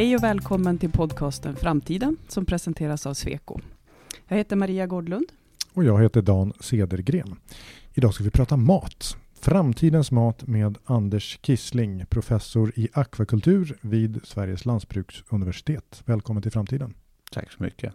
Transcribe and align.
Hej 0.00 0.16
och 0.16 0.22
välkommen 0.22 0.78
till 0.78 0.90
podcasten 0.90 1.56
Framtiden 1.56 2.16
som 2.28 2.46
presenteras 2.46 3.06
av 3.06 3.14
Sweco. 3.14 3.58
Jag 4.28 4.36
heter 4.36 4.56
Maria 4.56 4.86
Gårdlund. 4.86 5.26
Och 5.74 5.84
jag 5.84 6.02
heter 6.02 6.22
Dan 6.22 6.52
Sedergren. 6.60 7.36
Idag 7.94 8.14
ska 8.14 8.24
vi 8.24 8.30
prata 8.30 8.56
mat. 8.56 9.16
Framtidens 9.40 10.10
mat 10.10 10.46
med 10.46 10.78
Anders 10.84 11.38
Kissling, 11.42 12.06
professor 12.06 12.72
i 12.76 12.88
akvakultur 12.92 13.78
vid 13.80 14.20
Sveriges 14.24 14.64
lantbruksuniversitet. 14.64 16.02
Välkommen 16.04 16.42
till 16.42 16.52
Framtiden. 16.52 16.94
Tack 17.32 17.52
så 17.52 17.62
mycket. 17.62 17.94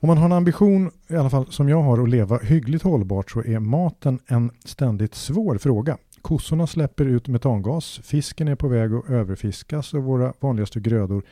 Om 0.00 0.06
man 0.06 0.18
har 0.18 0.24
en 0.24 0.32
ambition, 0.32 0.90
i 1.08 1.16
alla 1.16 1.30
fall 1.30 1.52
som 1.52 1.68
jag 1.68 1.82
har, 1.82 2.02
att 2.02 2.10
leva 2.10 2.38
hyggligt 2.38 2.84
hållbart 2.84 3.30
så 3.30 3.44
är 3.44 3.58
maten 3.58 4.18
en 4.26 4.50
ständigt 4.64 5.14
svår 5.14 5.58
fråga. 5.58 5.98
Kossorna 6.24 6.66
släpper 6.66 7.04
ut 7.04 7.28
metangas, 7.28 8.00
fisken 8.02 8.48
är 8.48 8.54
på 8.54 8.68
väg 8.68 8.92
att 8.94 9.10
överfiskas 9.10 9.94
och 9.94 10.02
våra 10.02 10.32
vanligaste 10.40 10.80
grödor 10.80 11.24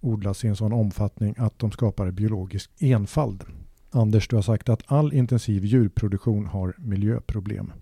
odlas 0.00 0.44
i 0.44 0.48
en 0.48 0.56
sån 0.56 0.72
omfattning 0.72 1.34
att 1.38 1.58
de 1.58 1.70
skapar 1.70 2.10
biologisk 2.10 2.70
enfald. 2.78 3.44
Anders, 3.90 4.28
du 4.28 4.36
har 4.36 4.42
sagt 4.42 4.68
att 4.68 4.82
all 4.86 5.12
intensiv 5.12 5.64
djurproduktion 5.64 6.46
har 6.46 6.74
miljöproblem. 6.78 7.72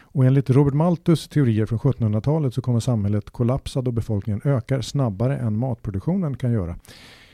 Och 0.00 0.24
enligt 0.24 0.50
Robert 0.50 0.74
Malthus 0.74 1.28
teorier 1.28 1.66
från 1.66 1.78
1700-talet 1.78 2.54
så 2.54 2.62
kommer 2.62 2.80
samhället 2.80 3.30
kollapsa 3.30 3.82
då 3.82 3.90
befolkningen 3.90 4.40
ökar 4.44 4.80
snabbare 4.80 5.38
än 5.38 5.56
matproduktionen 5.56 6.36
kan 6.36 6.52
göra. 6.52 6.76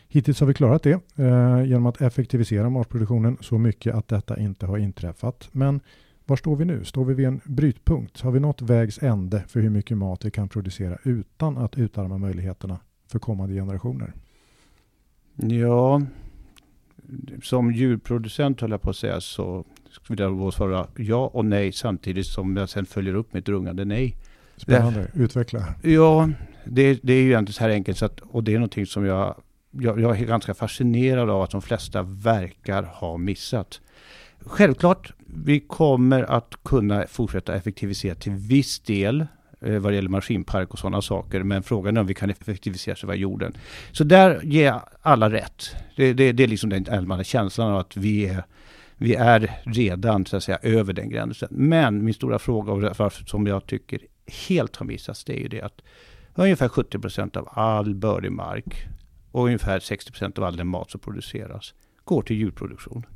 Hittills 0.09 0.41
har 0.41 0.47
vi 0.47 0.55
klarat 0.55 0.83
det 0.83 1.01
eh, 1.17 1.65
genom 1.65 1.87
att 1.87 2.01
effektivisera 2.01 2.71
matproduktionen 2.71 3.37
så 3.41 3.59
mycket 3.59 3.95
att 3.95 4.09
detta 4.09 4.39
inte 4.39 4.67
har 4.67 4.79
inträffat. 4.79 5.49
Men 5.53 5.81
var 6.29 6.37
står 6.37 6.57
vi 6.57 6.65
nu? 6.65 6.85
Står 6.85 7.05
vi 7.05 7.15
vid 7.15 7.27
en 7.27 7.41
brytpunkt? 7.45 8.21
Har 8.21 8.31
vi 8.31 8.41
nått 8.41 8.63
vägs 8.63 9.03
ände 9.03 9.45
för 9.49 9.61
hur 9.61 9.71
mycket 9.71 9.97
mat 9.97 10.25
vi 10.25 10.31
kan 10.31 10.49
producera 10.49 10.99
utan 11.03 11.59
att 11.59 11.79
utarma 11.79 12.19
möjligheterna 12.19 12.79
för 13.07 13.19
kommande 13.19 13.55
generationer? 13.55 14.13
Ja, 15.37 16.03
som 17.43 17.73
djurproducent 17.73 18.61
höll 18.61 18.71
jag 18.71 18.83
på 18.83 18.91
att 18.91 18.97
säga 18.97 19.21
så 19.21 19.65
skulle 19.91 20.23
jag 20.23 20.55
svara 20.55 20.87
ja 20.97 21.27
och 21.27 21.45
nej 21.45 21.73
samtidigt 21.73 22.27
som 22.27 22.57
jag 22.57 22.69
sen 22.69 22.87
följer 22.87 23.15
upp 23.15 23.33
med 23.33 23.41
ett 23.41 23.49
rungande 23.49 23.85
nej. 23.85 24.17
Spännande, 24.57 25.11
utveckla. 25.15 25.75
Ja, 25.83 26.31
det, 26.65 27.01
det 27.03 27.13
är 27.13 27.23
ju 27.23 27.29
egentligen 27.29 27.55
så 27.55 27.65
här 27.65 27.71
enkelt 27.71 27.99
så 27.99 28.05
att, 28.05 28.21
och 28.21 28.45
det 28.45 28.53
är 28.53 28.59
någonting 28.59 28.87
som 28.87 29.05
jag, 29.05 29.35
jag, 29.71 30.01
jag 30.01 30.21
är 30.21 30.27
ganska 30.27 30.55
fascinerad 30.55 31.31
av 31.31 31.43
att 31.43 31.51
de 31.51 31.63
flesta 31.63 32.03
verkar 32.03 32.83
ha 32.83 33.17
missat. 33.17 33.81
Självklart, 34.41 35.13
vi 35.35 35.61
kommer 35.61 36.23
att 36.23 36.55
kunna 36.63 37.07
fortsätta 37.07 37.55
effektivisera 37.55 38.15
till 38.15 38.33
viss 38.33 38.81
del 38.81 39.27
eh, 39.61 39.79
vad 39.79 39.93
det 39.93 39.97
gäller 39.97 40.09
maskinpark 40.09 40.73
och 40.73 40.79
sådana 40.79 41.03
saker. 41.03 41.43
Men 41.43 41.63
frågan 41.63 41.97
är 41.97 42.01
om 42.01 42.07
vi 42.07 42.15
kan 42.15 42.31
effektivisera 42.31 42.95
själva 42.95 43.15
jorden. 43.15 43.53
Så 43.93 44.05
där 44.05 44.41
ger 44.43 44.81
alla 45.03 45.31
rätt. 45.31 45.77
Det, 45.97 46.13
det, 46.13 46.33
det 46.33 46.43
är 46.43 46.49
liksom 46.49 46.71
den 46.71 46.87
allmänna 46.91 47.25
känslan 47.25 47.73
av 47.73 47.79
att 47.79 47.97
vi 47.97 48.27
är, 48.27 48.45
vi 48.97 49.15
är 49.15 49.61
redan 49.63 50.27
så 50.27 50.37
att 50.37 50.45
säga 50.45 50.59
över 50.63 50.93
den 50.93 51.11
gränsen. 51.11 51.49
Men 51.51 52.05
min 52.05 52.15
stora 52.15 52.39
fråga, 52.39 52.73
och 52.73 53.13
som 53.13 53.47
jag 53.47 53.67
tycker 53.67 54.01
helt 54.49 54.77
har 54.77 54.87
missats, 54.87 55.25
det 55.25 55.33
är 55.33 55.41
ju 55.41 55.49
det 55.49 55.63
att 55.63 55.83
ungefär 56.35 56.69
70 56.69 56.99
procent 56.99 57.37
av 57.37 57.49
all 57.53 57.95
bördig 57.95 58.33
mark 58.33 58.87
och 59.33 59.45
ungefär 59.45 59.81
60 59.81 60.11
procent 60.11 60.39
av 60.39 60.45
all 60.45 60.57
den 60.57 60.67
mat 60.67 60.91
som 60.91 61.01
produceras 61.01 61.75
går 62.05 62.23
till 62.23 62.37
djurproduktion. 62.37 63.07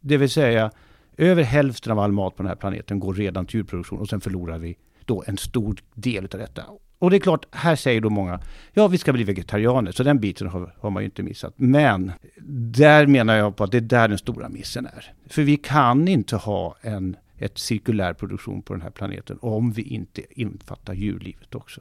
Det 0.00 0.16
vill 0.16 0.30
säga, 0.30 0.70
över 1.16 1.42
hälften 1.42 1.92
av 1.92 1.98
all 1.98 2.12
mat 2.12 2.36
på 2.36 2.42
den 2.42 2.48
här 2.48 2.56
planeten 2.56 3.00
går 3.00 3.14
redan 3.14 3.46
till 3.46 3.56
djurproduktion 3.56 3.98
och 3.98 4.08
sen 4.08 4.20
förlorar 4.20 4.58
vi 4.58 4.76
då 5.04 5.24
en 5.26 5.38
stor 5.38 5.76
del 5.94 6.24
av 6.24 6.38
detta. 6.38 6.62
Och 6.98 7.10
det 7.10 7.16
är 7.16 7.20
klart, 7.20 7.46
här 7.50 7.76
säger 7.76 8.00
då 8.00 8.10
många, 8.10 8.40
ja 8.72 8.88
vi 8.88 8.98
ska 8.98 9.12
bli 9.12 9.24
vegetarianer, 9.24 9.92
så 9.92 10.02
den 10.02 10.20
biten 10.20 10.46
har, 10.46 10.74
har 10.80 10.90
man 10.90 11.02
ju 11.02 11.04
inte 11.04 11.22
missat. 11.22 11.54
Men 11.56 12.12
där 12.76 13.06
menar 13.06 13.36
jag 13.36 13.56
på 13.56 13.64
att 13.64 13.70
det 13.70 13.76
är 13.76 13.80
där 13.80 14.08
den 14.08 14.18
stora 14.18 14.48
missen 14.48 14.86
är. 14.86 15.12
För 15.28 15.42
vi 15.42 15.56
kan 15.56 16.08
inte 16.08 16.36
ha 16.36 16.76
en 16.80 17.16
ett 17.38 17.58
cirkulär 17.58 18.12
produktion 18.12 18.62
på 18.62 18.72
den 18.72 18.82
här 18.82 18.90
planeten 18.90 19.38
om 19.40 19.72
vi 19.72 19.82
inte 19.82 20.40
infattar 20.40 20.94
djurlivet 20.94 21.54
också. 21.54 21.80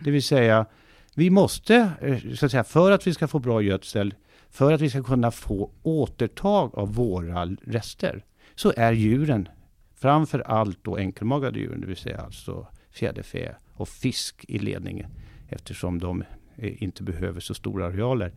Det 0.00 0.10
vill 0.10 0.22
säga, 0.22 0.66
vi 1.14 1.30
måste, 1.30 1.90
eh, 2.00 2.34
så 2.34 2.46
att 2.46 2.50
säga, 2.50 2.64
för 2.64 2.92
att 2.92 3.06
vi 3.06 3.14
ska 3.14 3.28
få 3.28 3.38
bra 3.38 3.62
gödsel, 3.62 4.14
för 4.50 4.72
att 4.72 4.80
vi 4.80 4.90
ska 4.90 5.02
kunna 5.02 5.30
få 5.30 5.70
återtag 5.82 6.74
av 6.74 6.94
våra 6.94 7.44
rester, 7.66 8.24
så 8.56 8.72
är 8.76 8.92
djuren, 8.92 9.48
framför 9.94 10.40
allt 10.40 10.84
då 10.84 10.96
enkelmagade 10.96 11.58
djur, 11.58 11.76
det 11.80 11.86
vill 11.86 11.96
säga 11.96 12.20
alltså 12.20 12.66
fjäderfä 12.90 13.54
och 13.72 13.88
fisk 13.88 14.44
i 14.48 14.58
ledningen, 14.58 15.10
eftersom 15.48 15.98
de 15.98 16.24
eh, 16.56 16.82
inte 16.82 17.02
behöver 17.02 17.40
så 17.40 17.54
stora 17.54 17.86
arealer. 17.86 18.32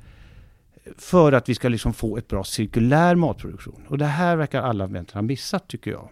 För 0.98 1.32
att 1.32 1.50
vi 1.50 1.56
ska 1.56 1.70
liksom 1.70 1.94
få 1.94 2.18
ett 2.18 2.28
bra 2.28 2.44
cirkulär 2.44 3.16
matproduktion. 3.16 3.86
Och 3.88 3.98
det 3.98 4.06
här 4.06 4.36
verkar 4.36 4.62
alla 4.62 4.84
egentligen 4.84 5.18
ha 5.18 5.22
missat 5.28 5.68
tycker 5.68 5.92
jag. 5.92 6.10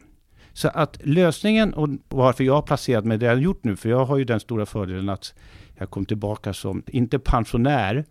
Så 0.54 0.68
att 0.68 1.00
lösningen 1.04 1.74
och 1.74 1.90
varför 2.08 2.44
jag 2.44 2.54
har 2.54 2.62
placerat 2.62 3.06
mig 3.06 3.18
där 3.18 3.28
jag 3.28 3.36
har 3.36 3.42
gjort 3.42 3.64
nu, 3.64 3.76
för 3.76 3.90
jag 3.90 4.06
har 4.06 4.18
ju 4.18 4.24
den 4.24 4.40
stora 4.40 4.66
fördelen 4.66 5.10
att 5.10 5.34
jag 5.76 5.90
kom 5.90 6.06
tillbaka 6.06 6.54
som, 6.54 6.84
inte 6.88 7.20
pensionär, 7.20 8.06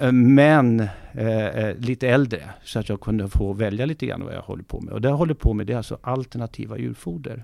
Eh, 0.00 0.12
men 0.12 0.80
eh, 1.12 1.46
eh, 1.46 1.76
lite 1.76 2.08
äldre. 2.08 2.50
Så 2.64 2.78
att 2.78 2.88
jag 2.88 3.00
kunde 3.00 3.28
få 3.28 3.52
välja 3.52 3.86
lite 3.86 4.06
grann 4.06 4.24
vad 4.24 4.34
jag 4.34 4.42
håller 4.42 4.62
på 4.62 4.80
med. 4.80 4.94
Och 4.94 5.00
det 5.00 5.08
jag 5.08 5.16
håller 5.16 5.34
på 5.34 5.54
med 5.54 5.66
det 5.66 5.72
är 5.72 5.76
alltså 5.76 5.98
alternativa 6.02 6.78
djurfoder. 6.78 7.42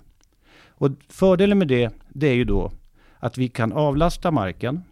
Och 0.69 0.91
fördelen 1.09 1.59
med 1.59 1.69
det, 1.69 1.91
det 2.09 2.27
är 2.27 2.35
ju 2.35 2.45
då 2.45 2.71
att 3.19 3.39
vi 3.39 3.49
kan 3.49 3.73
avlasta 3.73 4.31
marken 4.31 4.83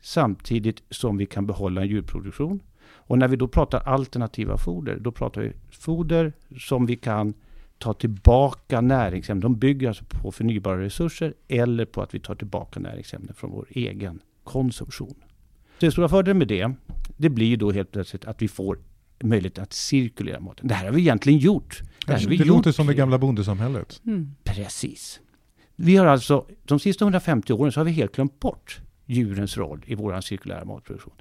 samtidigt 0.00 0.82
som 0.90 1.16
vi 1.16 1.26
kan 1.26 1.46
behålla 1.46 1.80
en 1.80 1.88
djurproduktion. 1.88 2.60
Och 2.84 3.18
när 3.18 3.28
vi 3.28 3.36
då 3.36 3.48
pratar 3.48 3.80
alternativa 3.88 4.56
foder, 4.56 4.98
då 5.00 5.12
pratar 5.12 5.40
vi 5.40 5.52
foder 5.70 6.32
som 6.58 6.86
vi 6.86 6.96
kan 6.96 7.34
ta 7.78 7.94
tillbaka 7.94 8.80
näringsämnen. 8.80 9.40
De 9.40 9.58
bygger 9.58 9.88
alltså 9.88 10.04
på 10.04 10.32
förnybara 10.32 10.80
resurser 10.80 11.34
eller 11.48 11.84
på 11.84 12.02
att 12.02 12.14
vi 12.14 12.20
tar 12.20 12.34
tillbaka 12.34 12.80
näringsämnen 12.80 13.34
från 13.34 13.50
vår 13.50 13.66
egen 13.70 14.20
konsumtion. 14.44 15.21
Den 15.86 15.92
stora 15.92 16.08
fördelen 16.08 16.38
med 16.38 16.48
det, 16.48 16.72
det 17.16 17.28
blir 17.28 17.56
då 17.56 17.72
helt 17.72 17.92
plötsligt 17.92 18.24
att 18.24 18.42
vi 18.42 18.48
får 18.48 18.78
möjlighet 19.22 19.58
att 19.58 19.72
cirkulera 19.72 20.40
maten. 20.40 20.68
Det 20.68 20.74
här 20.74 20.84
har 20.84 20.92
vi 20.92 21.00
egentligen 21.00 21.38
gjort. 21.38 21.82
Det, 22.06 22.12
här 22.12 22.26
det 22.28 22.34
gjort. 22.34 22.46
låter 22.46 22.72
som 22.72 22.86
det 22.86 22.94
gamla 22.94 23.18
bondesamhället. 23.18 24.00
Mm. 24.06 24.34
Precis. 24.44 25.20
Vi 25.76 25.96
har 25.96 26.06
alltså, 26.06 26.46
de 26.64 26.80
sista 26.80 27.04
150 27.04 27.52
åren 27.52 27.72
så 27.72 27.80
har 27.80 27.84
vi 27.84 27.90
helt 27.90 28.14
glömt 28.14 28.40
bort 28.40 28.80
djurens 29.06 29.56
roll 29.56 29.84
i 29.86 29.94
vår 29.94 30.20
cirkulära 30.20 30.64
matproduktion. 30.64 31.14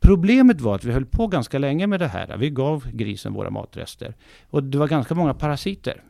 Problemet 0.00 0.60
var 0.60 0.74
att 0.74 0.84
vi 0.84 0.92
höll 0.92 1.06
på 1.06 1.26
ganska 1.26 1.58
länge 1.58 1.86
med 1.86 2.00
det 2.00 2.08
här. 2.08 2.36
Vi 2.36 2.50
gav 2.50 2.90
grisen 2.92 3.32
våra 3.32 3.50
matrester. 3.50 4.14
Och 4.46 4.62
det 4.62 4.78
var 4.78 4.88
ganska 4.88 5.14
många 5.14 5.34
parasiter 5.34 6.02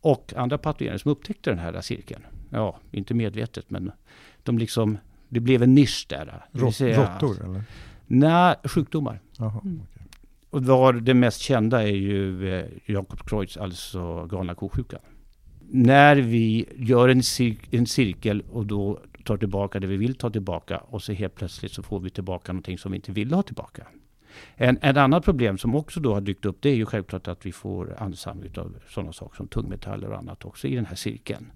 och 0.00 0.32
andra 0.36 0.58
patogener 0.58 0.98
som 0.98 1.10
upptäckte 1.10 1.50
den 1.50 1.58
här 1.58 1.80
cirkeln. 1.80 2.22
Ja, 2.50 2.78
inte 2.90 3.14
medvetet 3.14 3.70
men 3.70 3.92
de 4.42 4.58
liksom, 4.58 4.98
det 5.34 5.40
blev 5.40 5.62
en 5.62 5.74
nisch 5.74 6.06
där. 6.08 6.44
Rott, 6.52 6.80
råttor 6.80 7.44
eller? 7.44 7.62
Nej, 8.06 8.54
sjukdomar. 8.64 9.20
Jaha, 9.38 9.60
Mm. 9.64 9.80
okej. 9.82 10.02
Och 10.50 10.64
var 10.64 10.92
det 10.92 11.14
mest 11.14 11.40
kända 11.40 11.82
är 11.82 11.86
ju 11.96 12.48
eh, 12.58 12.64
Jakob 12.86 13.28
Kreutz, 13.28 13.56
alltså 13.56 14.26
galna 14.26 14.54
ko-sjukan. 14.54 15.00
När 15.70 16.16
vi 16.16 16.66
gör 16.76 17.08
en, 17.08 17.22
cir 17.22 17.56
en 17.70 17.86
cirkel 17.86 18.42
och 18.52 18.66
då 18.66 19.00
tar 19.24 19.36
tillbaka 19.36 19.80
det 19.80 19.86
vi 19.86 19.96
vill 19.96 20.14
ta 20.14 20.30
tillbaka 20.30 20.78
och 20.78 21.02
så 21.02 21.12
helt 21.12 21.34
plötsligt 21.34 21.72
så 21.72 21.82
får 21.82 22.00
vi 22.00 22.10
tillbaka 22.10 22.52
någonting 22.52 22.78
som 22.78 22.92
vi 22.92 22.96
inte 22.96 23.12
vill 23.12 23.32
ha 23.32 23.42
tillbaka. 23.42 23.86
En, 24.56 24.78
ett 24.82 24.96
annat 24.96 25.24
problem 25.24 25.58
som 25.58 25.74
också 25.74 26.00
då 26.00 26.14
har 26.14 26.20
dykt 26.20 26.44
upp 26.44 26.56
det 26.60 26.68
är 26.68 26.74
ju 26.74 26.86
självklart 26.86 27.28
att 27.28 27.46
vi 27.46 27.52
får 27.52 27.96
ansamling 27.98 28.52
av 28.58 28.76
sådana 28.88 29.12
saker 29.12 29.36
som 29.36 29.48
tungmetaller 29.48 30.10
och 30.10 30.18
annat 30.18 30.44
också 30.44 30.66
i 30.68 30.74
den 30.74 30.86
här 30.86 30.96
cirkeln. 30.96 31.52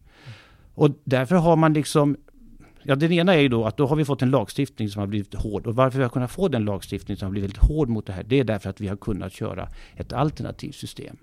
Och 0.74 0.90
därför 1.04 1.36
har 1.36 1.56
man 1.56 1.72
liksom 1.72 2.16
Ja, 2.88 2.96
den 2.96 3.12
ena 3.12 3.34
är 3.34 3.40
ju 3.40 3.48
då 3.48 3.64
att 3.64 3.76
då 3.76 3.86
har 3.86 3.96
vi 3.96 4.04
fått 4.04 4.22
en 4.22 4.30
lagstiftning 4.30 4.88
som 4.88 5.00
har 5.00 5.06
blivit 5.06 5.34
hård. 5.34 5.66
Och 5.66 5.74
varför 5.74 5.98
vi 5.98 6.02
har 6.02 6.10
kunnat 6.10 6.30
få 6.30 6.48
den 6.48 6.64
lagstiftning 6.64 7.16
som 7.16 7.26
har 7.26 7.30
blivit 7.30 7.56
hård 7.56 7.88
mot 7.88 8.06
det 8.06 8.12
här, 8.12 8.22
det 8.22 8.40
är 8.40 8.44
därför 8.44 8.70
att 8.70 8.80
vi 8.80 8.88
har 8.88 8.96
kunnat 8.96 9.32
köra 9.32 9.68
ett 9.96 10.12
alternativt 10.12 10.74
system. 10.74 11.16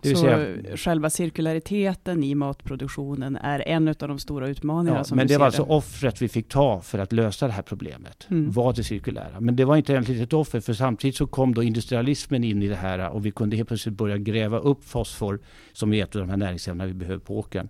Det 0.00 0.14
Så 0.14 0.20
säga, 0.20 0.76
själva 0.76 1.10
cirkulariteten 1.10 2.24
i 2.24 2.34
matproduktionen 2.34 3.36
är 3.36 3.68
en 3.68 3.88
av 3.88 3.94
de 3.94 4.18
stora 4.18 4.48
utmaningarna 4.48 5.00
ja, 5.00 5.04
som 5.04 5.16
men 5.16 5.26
det 5.26 5.38
var 5.38 5.46
alltså 5.46 5.62
offret 5.62 6.22
vi 6.22 6.28
fick 6.28 6.48
ta 6.48 6.80
för 6.80 6.98
att 6.98 7.12
lösa 7.12 7.46
det 7.46 7.52
här 7.52 7.62
problemet. 7.62 8.26
Mm. 8.30 8.50
Var 8.50 8.72
det 8.72 8.84
cirkulära. 8.84 9.40
Men 9.40 9.56
det 9.56 9.64
var 9.64 9.76
inte 9.76 9.92
egentligen 9.92 10.22
ett 10.22 10.32
offer, 10.32 10.60
för 10.60 10.72
samtidigt 10.72 11.16
så 11.16 11.26
kom 11.26 11.54
då 11.54 11.62
industrialismen 11.62 12.44
in 12.44 12.62
i 12.62 12.68
det 12.68 12.76
här 12.76 13.10
och 13.10 13.26
vi 13.26 13.30
kunde 13.30 13.56
helt 13.56 13.68
plötsligt 13.68 13.94
börja 13.94 14.18
gräva 14.18 14.58
upp 14.58 14.84
fosfor, 14.84 15.40
som 15.72 15.92
är 15.92 16.04
ett 16.04 16.16
av 16.16 16.20
de 16.20 16.30
här 16.30 16.36
näringsämnena 16.36 16.86
vi 16.86 16.94
behöver 16.94 17.20
på 17.20 17.38
åkern, 17.38 17.68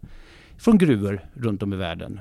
från 0.57 0.79
gruvor 0.79 1.21
runt 1.35 1.63
om 1.63 1.73
i 1.73 1.77
världen. 1.77 2.21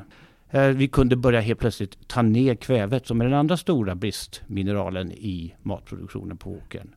Eh, 0.49 0.67
vi 0.67 0.87
kunde 0.87 1.15
börja 1.15 1.39
helt 1.39 1.59
plötsligt 1.59 2.07
ta 2.07 2.21
ner 2.21 2.55
kvävet 2.55 3.07
som 3.07 3.21
är 3.21 3.25
den 3.25 3.33
andra 3.33 3.57
stora 3.57 3.95
bristmineralen 3.95 5.11
i 5.11 5.55
matproduktionen 5.63 6.37
på 6.37 6.51
åkern. 6.51 6.95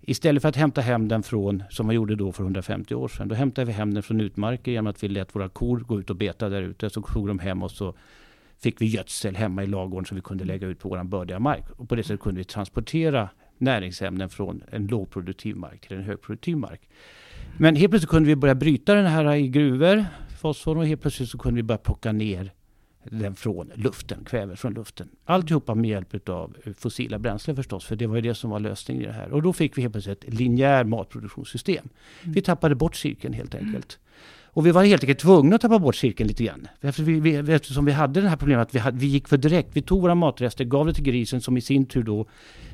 Istället 0.00 0.42
för 0.42 0.48
att 0.48 0.56
hämta 0.56 0.80
hem 0.80 1.08
den 1.08 1.22
från, 1.22 1.62
som 1.70 1.86
man 1.86 1.94
gjorde 1.94 2.16
då 2.16 2.32
för 2.32 2.42
150 2.42 2.94
år 2.94 3.08
sedan, 3.08 3.28
då 3.28 3.34
hämtade 3.34 3.64
vi 3.64 3.72
hem 3.72 3.94
den 3.94 4.02
från 4.02 4.20
utmarker 4.20 4.72
genom 4.72 4.86
att 4.86 5.02
vi 5.02 5.08
lät 5.08 5.36
våra 5.36 5.48
kor 5.48 5.78
gå 5.78 6.00
ut 6.00 6.10
och 6.10 6.16
beta 6.16 6.48
där 6.48 6.62
ute. 6.62 6.90
Så 6.90 7.02
tog 7.02 7.28
de 7.28 7.38
hem 7.38 7.62
och 7.62 7.70
så 7.70 7.94
fick 8.62 8.80
vi 8.80 8.86
gödsel 8.86 9.36
hemma 9.36 9.62
i 9.62 9.66
lagården 9.66 10.06
som 10.06 10.14
vi 10.14 10.20
kunde 10.20 10.44
lägga 10.44 10.66
ut 10.66 10.78
på 10.78 10.88
vår 10.88 11.04
bördiga 11.04 11.38
mark. 11.38 11.70
Och 11.70 11.88
på 11.88 11.94
det 11.94 12.02
sättet 12.02 12.20
kunde 12.20 12.38
vi 12.38 12.44
transportera 12.44 13.28
näringsämnen 13.58 14.28
från 14.28 14.62
en 14.70 14.86
lågproduktiv 14.86 15.56
mark 15.56 15.88
till 15.88 15.96
en 15.96 16.02
högproduktiv 16.02 16.56
mark. 16.56 16.88
Men 17.58 17.76
helt 17.76 17.90
plötsligt 17.90 18.10
kunde 18.10 18.26
vi 18.26 18.36
börja 18.36 18.54
bryta 18.54 18.94
den 18.94 19.06
här 19.06 19.34
i 19.34 19.48
gruvor, 19.48 20.04
fosfor, 20.40 20.78
och 20.78 20.86
helt 20.86 21.00
plötsligt 21.00 21.28
så 21.28 21.38
kunde 21.38 21.56
vi 21.56 21.62
börja 21.62 21.78
plocka 21.78 22.12
ner 22.12 22.52
den 23.04 23.34
från 23.34 23.72
luften, 23.74 24.24
kväve 24.24 24.56
från 24.56 24.74
luften. 24.74 25.08
Alltihopa 25.24 25.74
med 25.74 25.90
hjälp 25.90 26.28
av 26.28 26.56
fossila 26.78 27.18
bränslen 27.18 27.56
förstås, 27.56 27.84
för 27.84 27.96
det 27.96 28.06
var 28.06 28.16
ju 28.16 28.22
det 28.22 28.34
som 28.34 28.50
var 28.50 28.60
lösningen 28.60 29.02
i 29.02 29.06
det 29.06 29.12
här. 29.12 29.32
Och 29.32 29.42
då 29.42 29.52
fick 29.52 29.78
vi 29.78 29.82
helt 29.82 29.94
plötsligt 29.94 30.24
ett 30.24 30.34
linjär 30.34 30.84
matproduktionssystem. 30.84 31.88
Mm. 32.22 32.32
Vi 32.34 32.42
tappade 32.42 32.74
bort 32.74 32.96
cirkeln 32.96 33.34
helt 33.34 33.54
enkelt. 33.54 33.98
Och 34.52 34.66
vi 34.66 34.70
var 34.70 34.84
helt 34.84 35.02
enkelt 35.02 35.18
tvungna 35.18 35.56
att 35.56 35.62
tappa 35.62 35.78
bort 35.78 35.96
cirkeln 35.96 36.28
lite 36.28 36.44
grann. 36.44 36.68
Eftersom 36.80 37.22
vi, 37.22 37.34
eftersom 37.34 37.84
vi 37.84 37.92
hade 37.92 38.20
det 38.20 38.28
här 38.28 38.36
problemet 38.36 38.68
att 38.68 38.74
vi, 38.74 38.78
hade, 38.78 38.98
vi 38.98 39.06
gick 39.06 39.28
för 39.28 39.36
direkt. 39.36 39.68
Vi 39.72 39.82
tog 39.82 40.02
våra 40.02 40.14
matrester, 40.14 40.64
gav 40.64 40.86
det 40.86 40.94
till 40.94 41.04
grisen 41.04 41.40
som 41.40 41.56
i 41.56 41.60
sin 41.60 41.86
tur 41.86 42.02
då 42.02 42.26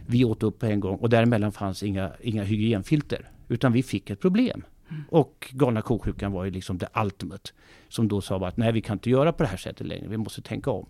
vi 0.06 0.24
åt 0.24 0.42
upp 0.42 0.58
på 0.58 0.66
en 0.66 0.80
gång. 0.80 0.96
Och 0.96 1.10
däremellan 1.10 1.52
fanns 1.52 1.82
inga, 1.82 2.12
inga 2.20 2.42
hygienfilter. 2.42 3.30
Utan 3.48 3.72
vi 3.72 3.82
fick 3.82 4.10
ett 4.10 4.20
problem. 4.20 4.62
Och 5.08 5.52
galna 5.52 5.82
ko-sjukan 5.82 6.32
var 6.32 6.44
ju 6.44 6.50
liksom 6.50 6.78
det 6.78 6.88
ultimate. 6.94 7.50
Som 7.88 8.08
då 8.08 8.20
sa 8.20 8.46
att 8.46 8.56
nej 8.56 8.72
vi 8.72 8.80
kan 8.80 8.94
inte 8.94 9.10
göra 9.10 9.32
på 9.32 9.42
det 9.42 9.48
här 9.48 9.56
sättet 9.56 9.86
längre, 9.86 10.08
vi 10.08 10.16
måste 10.16 10.42
tänka 10.42 10.70
om. 10.70 10.86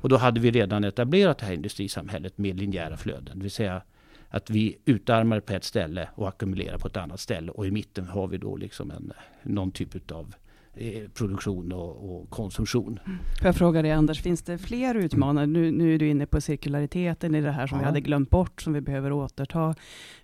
Och 0.00 0.08
då 0.08 0.16
hade 0.16 0.40
vi 0.40 0.50
redan 0.50 0.84
etablerat 0.84 1.38
det 1.38 1.46
här 1.46 1.52
industrisamhället 1.52 2.38
med 2.38 2.58
linjära 2.58 2.96
flöden. 2.96 3.38
Det 3.38 3.42
vill 3.42 3.50
säga 3.50 3.82
att 4.28 4.50
vi 4.50 4.78
utarmar 4.84 5.40
på 5.40 5.52
ett 5.52 5.64
ställe 5.64 6.08
och 6.14 6.28
ackumulerar 6.28 6.78
på 6.78 6.88
ett 6.88 6.96
annat 6.96 7.20
ställe. 7.20 7.52
Och 7.52 7.66
i 7.66 7.70
mitten 7.70 8.06
har 8.06 8.26
vi 8.26 8.38
då 8.38 8.56
liksom 8.56 8.90
en, 8.90 9.12
någon 9.42 9.70
typ 9.70 10.12
av 10.12 10.34
Eh, 10.80 11.08
produktion 11.08 11.72
och, 11.72 12.20
och 12.20 12.30
konsumtion. 12.30 13.00
Mm. 13.06 13.18
Får 13.38 13.46
jag 13.46 13.56
fråga 13.56 13.82
dig 13.82 13.92
Anders, 13.92 14.22
finns 14.22 14.42
det 14.42 14.58
fler 14.58 14.94
utmaningar? 14.94 15.46
Nu, 15.46 15.70
nu 15.70 15.94
är 15.94 15.98
du 15.98 16.08
inne 16.08 16.26
på 16.26 16.40
cirkulariteten 16.40 17.34
i 17.34 17.40
det 17.40 17.50
här 17.50 17.66
som 17.66 17.78
ja. 17.78 17.80
vi 17.80 17.86
hade 17.86 18.00
glömt 18.00 18.30
bort, 18.30 18.62
som 18.62 18.72
vi 18.72 18.80
behöver 18.80 19.12
återta. 19.12 19.74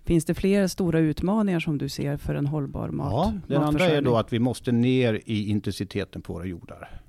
Finns 0.03 0.25
det 0.25 0.33
fler 0.33 0.67
stora 0.67 0.99
utmaningar 0.99 1.59
som 1.59 1.77
du 1.77 1.89
ser 1.89 2.17
för 2.17 2.35
en 2.35 2.45
hållbar 2.45 2.89
mat? 2.89 3.11
Ja, 3.11 3.33
den 3.47 3.63
andra 3.63 3.85
är 3.85 4.01
då 4.01 4.17
att 4.17 4.33
vi 4.33 4.39
måste 4.39 4.71
ner 4.71 5.21
i 5.25 5.49
intensiteten 5.49 6.21
på 6.21 6.33
våra 6.33 6.45
jordar. 6.45 7.01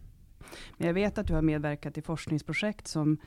Men 0.77 0.87
jag 0.87 0.95
vet 0.95 1.19
att 1.19 1.27
du 1.27 1.35
har 1.35 1.43
medverkat 1.43 1.99
i 1.99 2.03
forskningsprojekt 2.03 2.89
som, 2.89 3.19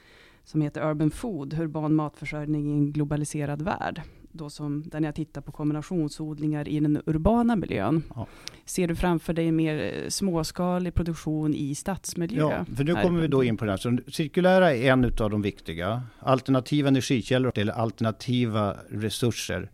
som 0.44 0.62
heter 0.62 0.90
Urban 0.90 1.12
Food, 1.12 1.60
urban 1.60 1.96
matförsörjning 1.96 2.70
i 2.70 2.74
en 2.74 2.92
globaliserad 2.92 3.62
värld 3.62 4.02
då 4.32 4.50
som, 4.50 4.84
där 4.90 5.00
ni 5.00 5.06
har 5.06 5.14
tittat 5.14 5.46
på 5.46 5.52
kombinationsodlingar 5.52 6.68
i 6.68 6.80
den 6.80 7.02
urbana 7.06 7.56
miljön. 7.56 8.04
Ja. 8.16 8.28
Ser 8.66 8.88
du 8.88 8.96
framför 8.96 9.34
dig 9.34 9.52
mer 9.52 10.04
eh, 10.04 10.10
småskalig 10.10 10.94
produktion 10.94 11.54
i 11.54 11.76
stadsmiljö? 11.76 12.50
Ja, 12.50 12.66
för 12.76 12.84
nu 12.84 12.94
kommer 12.94 13.22
vi 13.22 13.28
då 13.28 13.44
in 13.44 13.58
på 13.58 13.66
det 13.66 13.72
här. 13.72 13.78
Så 13.78 13.98
cirkulära 14.08 14.76
är 14.76 14.92
en 14.92 15.06
av 15.06 15.30
de 15.30 15.42
viktiga. 15.42 16.04
Alternativa 16.20 16.88
energikällor 16.88 17.52
eller 17.56 17.74
alternativa 17.74 18.76
resurser. 18.90 19.72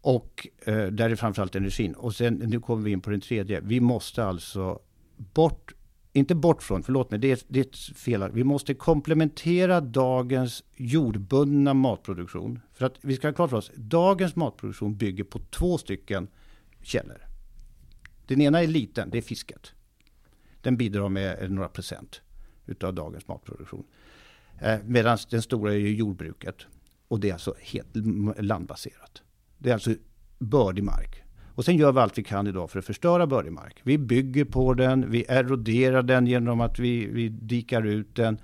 Och 0.00 0.48
eh, 0.64 0.86
där 0.86 1.10
är 1.10 1.16
framförallt 1.16 1.56
energin. 1.56 1.92
Och 1.92 2.14
sen 2.14 2.34
nu 2.34 2.60
kommer 2.60 2.82
vi 2.82 2.90
in 2.90 3.00
på 3.00 3.10
den 3.10 3.20
tredje. 3.20 3.60
Vi 3.60 3.80
måste 3.80 4.24
alltså 4.24 4.78
bort 5.16 5.74
inte 6.18 6.34
bort 6.34 6.62
från, 6.62 6.82
förlåt 6.82 7.10
mig, 7.10 7.20
det 7.20 7.30
är, 7.30 7.40
det 7.48 7.60
är 7.60 7.94
fel. 7.94 8.30
Vi 8.32 8.44
måste 8.44 8.74
komplementera 8.74 9.80
dagens 9.80 10.64
jordbundna 10.76 11.74
matproduktion. 11.74 12.60
För 12.72 12.86
att 12.86 12.94
vi 13.00 13.16
ska 13.16 13.28
ha 13.28 13.32
klart 13.32 13.50
för 13.50 13.56
oss, 13.56 13.70
dagens 13.74 14.36
matproduktion 14.36 14.96
bygger 14.96 15.24
på 15.24 15.38
två 15.38 15.78
stycken 15.78 16.28
källor. 16.82 17.26
Den 18.26 18.40
ena 18.40 18.62
är 18.62 18.66
liten, 18.66 19.10
det 19.10 19.18
är 19.18 19.22
fisket. 19.22 19.72
Den 20.62 20.76
bidrar 20.76 21.08
med 21.08 21.50
några 21.50 21.68
procent 21.68 22.20
utav 22.66 22.94
dagens 22.94 23.28
matproduktion. 23.28 23.84
Eh, 24.60 24.78
Medan 24.84 25.18
den 25.30 25.42
stora 25.42 25.72
är 25.72 25.78
jordbruket. 25.78 26.66
Och 27.08 27.20
det 27.20 27.28
är 27.28 27.32
alltså 27.32 27.54
helt 27.60 27.88
landbaserat. 28.38 29.22
Det 29.58 29.70
är 29.70 29.74
alltså 29.74 29.94
bördig 30.38 30.84
mark. 30.84 31.22
Och 31.58 31.64
sen 31.64 31.76
gör 31.76 31.92
vi 31.92 32.00
allt 32.00 32.18
vi 32.18 32.22
kan 32.22 32.46
idag 32.46 32.70
för 32.70 32.78
att 32.78 32.84
förstöra 32.84 33.26
bördig 33.26 33.52
mark. 33.52 33.80
Vi 33.82 33.98
bygger 33.98 34.44
på 34.44 34.74
den, 34.74 35.10
vi 35.10 35.24
eroderar 35.28 36.02
den 36.02 36.26
genom 36.26 36.60
att 36.60 36.78
vi, 36.78 37.06
vi 37.06 37.28
dikar 37.28 37.86
ut 37.86 38.14
den. 38.14 38.38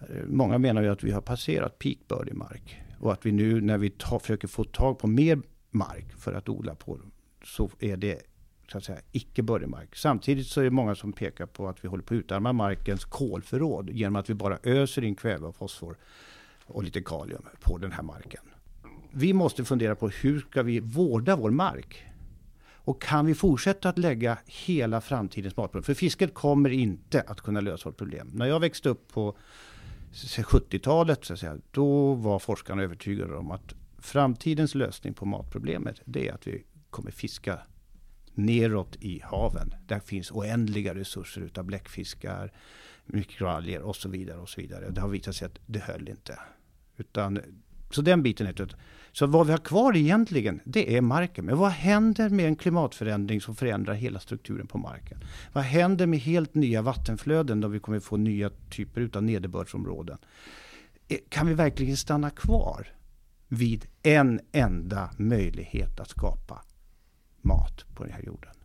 Eh, 0.00 0.06
många 0.26 0.58
menar 0.58 0.82
ju 0.82 0.88
att 0.88 1.04
vi 1.04 1.10
har 1.10 1.20
passerat 1.20 1.78
peak 1.78 1.98
mark. 2.32 2.80
Och 3.00 3.12
att 3.12 3.26
vi 3.26 3.32
nu 3.32 3.60
när 3.60 3.78
vi 3.78 3.90
ta, 3.90 4.18
försöker 4.18 4.48
få 4.48 4.64
tag 4.64 4.98
på 4.98 5.06
mer 5.06 5.40
mark 5.70 6.12
för 6.18 6.32
att 6.32 6.48
odla 6.48 6.74
på 6.74 6.98
så 7.44 7.70
är 7.78 7.96
det 7.96 8.22
så 8.72 8.78
att 8.78 8.84
säga 8.84 8.98
icke 9.12 9.42
bördig 9.42 9.68
mark. 9.68 9.96
Samtidigt 9.96 10.46
så 10.46 10.60
är 10.60 10.64
det 10.64 10.70
många 10.70 10.94
som 10.94 11.12
pekar 11.12 11.46
på 11.46 11.68
att 11.68 11.84
vi 11.84 11.88
håller 11.88 12.02
på 12.02 12.14
att 12.14 12.18
utarma 12.18 12.52
markens 12.52 13.04
kolförråd 13.04 13.90
genom 13.90 14.16
att 14.16 14.30
vi 14.30 14.34
bara 14.34 14.58
öser 14.62 15.04
in 15.04 15.14
kväve 15.14 15.46
och 15.46 15.56
fosfor 15.56 15.96
och 16.64 16.84
lite 16.84 17.02
kalium 17.02 17.42
på 17.60 17.78
den 17.78 17.92
här 17.92 18.02
marken. 18.02 18.42
Vi 19.12 19.32
måste 19.32 19.64
fundera 19.64 19.94
på 19.94 20.08
hur 20.08 20.40
ska 20.40 20.62
vi 20.62 20.80
vårda 20.80 21.36
vår 21.36 21.50
mark? 21.50 22.06
Och 22.84 23.02
kan 23.02 23.26
vi 23.26 23.34
fortsätta 23.34 23.88
att 23.88 23.98
lägga 23.98 24.38
hela 24.46 25.00
framtidens 25.00 25.56
matproblem? 25.56 25.82
För 25.82 25.94
fisket 25.94 26.34
kommer 26.34 26.70
inte 26.70 27.20
att 27.20 27.40
kunna 27.40 27.60
lösa 27.60 27.88
vårt 27.88 27.96
problem. 27.96 28.30
När 28.34 28.46
jag 28.46 28.60
växte 28.60 28.88
upp 28.88 29.12
på 29.12 29.36
70-talet, 30.12 31.24
så 31.24 31.32
att 31.32 31.38
säga, 31.38 31.58
då 31.70 32.14
var 32.14 32.38
forskarna 32.38 32.82
övertygade 32.82 33.36
om 33.36 33.50
att 33.50 33.74
framtidens 33.98 34.74
lösning 34.74 35.14
på 35.14 35.26
matproblemet, 35.26 36.00
det 36.04 36.28
är 36.28 36.34
att 36.34 36.46
vi 36.46 36.64
kommer 36.90 37.10
fiska 37.10 37.58
neråt 38.34 38.96
i 39.00 39.20
haven. 39.24 39.74
Där 39.86 40.00
finns 40.00 40.30
oändliga 40.30 40.94
resurser 40.94 41.40
utav 41.40 41.64
bläckfiskar, 41.64 42.52
mikroalger 43.06 43.82
och 43.82 43.96
så 43.96 44.08
vidare. 44.08 44.38
och 44.38 44.48
så 44.48 44.60
vidare. 44.60 44.90
Det 44.90 45.00
har 45.00 45.08
visat 45.08 45.36
sig 45.36 45.46
att 45.46 45.58
det 45.66 45.78
höll 45.78 46.08
inte. 46.08 46.38
Utan, 46.96 47.40
så 47.90 48.02
den 48.02 48.22
biten 48.22 48.46
är 48.46 48.62
ett 48.62 48.74
så 49.12 49.26
vad 49.26 49.46
vi 49.46 49.52
har 49.52 49.58
kvar 49.58 49.96
egentligen, 49.96 50.60
det 50.64 50.96
är 50.96 51.00
marken. 51.00 51.44
Men 51.44 51.58
vad 51.58 51.70
händer 51.70 52.28
med 52.28 52.46
en 52.46 52.56
klimatförändring 52.56 53.40
som 53.40 53.56
förändrar 53.56 53.94
hela 53.94 54.20
strukturen 54.20 54.66
på 54.66 54.78
marken? 54.78 55.18
Vad 55.52 55.64
händer 55.64 56.06
med 56.06 56.18
helt 56.18 56.54
nya 56.54 56.82
vattenflöden 56.82 57.60
då 57.60 57.68
vi 57.68 57.80
kommer 57.80 58.00
få 58.00 58.16
nya 58.16 58.50
typer 58.70 59.10
av 59.14 59.22
nederbördsområden? 59.22 60.18
Eh, 61.08 61.18
kan 61.28 61.46
vi 61.46 61.54
verkligen 61.54 61.96
stanna 61.96 62.30
kvar 62.30 62.88
vid 63.48 63.86
en 64.02 64.40
enda 64.52 65.10
möjlighet 65.16 66.00
att 66.00 66.08
skapa 66.08 66.64
mat 67.42 67.84
på 67.94 68.04
den 68.04 68.12
här 68.12 68.22
jorden? 68.22 68.59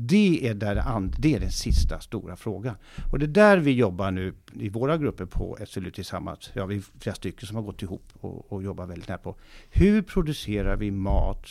Det 0.00 0.48
är, 0.48 0.54
där, 0.54 1.10
det 1.18 1.34
är 1.34 1.40
den 1.40 1.52
sista 1.52 2.00
stora 2.00 2.36
frågan. 2.36 2.74
Och 3.12 3.18
det 3.18 3.24
är 3.24 3.28
där 3.28 3.58
vi 3.58 3.72
jobbar 3.72 4.10
nu 4.10 4.34
i 4.52 4.68
våra 4.68 4.98
grupper 4.98 5.26
på 5.26 5.58
SLU 5.66 5.90
tillsammans. 5.90 6.50
Ja, 6.54 6.66
vi 6.66 6.76
är 6.76 6.84
flera 7.00 7.14
stycken 7.14 7.46
som 7.46 7.56
har 7.56 7.62
gått 7.62 7.82
ihop 7.82 8.12
och, 8.20 8.52
och 8.52 8.62
jobbar 8.62 8.86
väldigt 8.86 9.08
nära 9.08 9.18
på. 9.18 9.36
Hur 9.70 10.02
producerar 10.02 10.76
vi 10.76 10.90
mat 10.90 11.46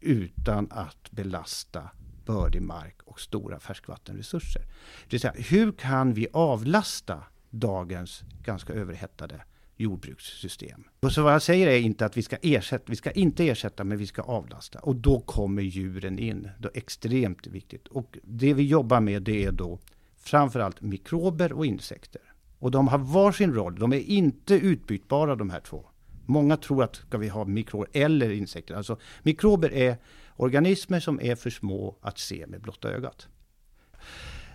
utan 0.00 0.68
att 0.70 1.10
belasta 1.10 1.90
bördig 2.26 2.62
mark 2.62 2.96
och 3.04 3.20
stora 3.20 3.60
färskvattenresurser? 3.60 4.62
Det 4.62 5.12
vill 5.12 5.20
säga, 5.20 5.34
hur 5.36 5.72
kan 5.72 6.14
vi 6.14 6.28
avlasta 6.32 7.22
dagens 7.50 8.22
ganska 8.42 8.72
överhettade 8.72 9.40
jordbrukssystem. 9.78 10.84
Och 11.00 11.12
så 11.12 11.22
vad 11.22 11.34
jag 11.34 11.42
säger 11.42 11.66
är 11.66 11.78
inte 11.78 12.06
att 12.06 12.16
vi 12.16 12.22
ska 12.22 12.36
ersätta, 12.42 12.84
vi 12.86 12.96
ska 12.96 13.10
inte 13.10 13.48
ersätta 13.48 13.84
men 13.84 13.98
vi 13.98 14.06
ska 14.06 14.22
avlasta. 14.22 14.78
Och 14.78 14.96
då 14.96 15.20
kommer 15.20 15.62
djuren 15.62 16.18
in. 16.18 16.48
Det 16.58 16.68
är 16.68 16.78
extremt 16.78 17.46
viktigt. 17.46 17.88
Och 17.88 18.18
det 18.22 18.54
vi 18.54 18.62
jobbar 18.62 19.00
med 19.00 19.22
det 19.22 19.44
är 19.44 19.52
då 19.52 19.78
framförallt 20.16 20.80
mikrober 20.80 21.52
och 21.52 21.66
insekter. 21.66 22.22
Och 22.58 22.70
de 22.70 22.88
har 22.88 22.98
varsin 22.98 23.54
roll. 23.54 23.74
De 23.74 23.92
är 23.92 24.00
inte 24.00 24.54
utbytbara 24.54 25.36
de 25.36 25.50
här 25.50 25.60
två. 25.60 25.86
Många 26.26 26.56
tror 26.56 26.84
att 26.84 26.96
ska 26.96 27.18
vi 27.18 27.28
ha 27.28 27.44
mikrober 27.44 27.88
eller 27.92 28.30
insekter. 28.30 28.74
Alltså 28.74 28.98
mikrober 29.22 29.72
är 29.72 29.96
organismer 30.36 31.00
som 31.00 31.20
är 31.20 31.34
för 31.34 31.50
små 31.50 31.98
att 32.00 32.18
se 32.18 32.46
med 32.46 32.60
blotta 32.60 32.90
ögat. 32.90 33.28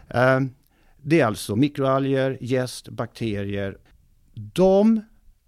Eh, 0.07 0.39
det 1.01 1.19
är 1.19 1.25
alltså 1.25 1.55
mikroalger, 1.55 2.37
gäst, 2.41 2.89
bakterier. 2.89 3.77
De 4.33 5.01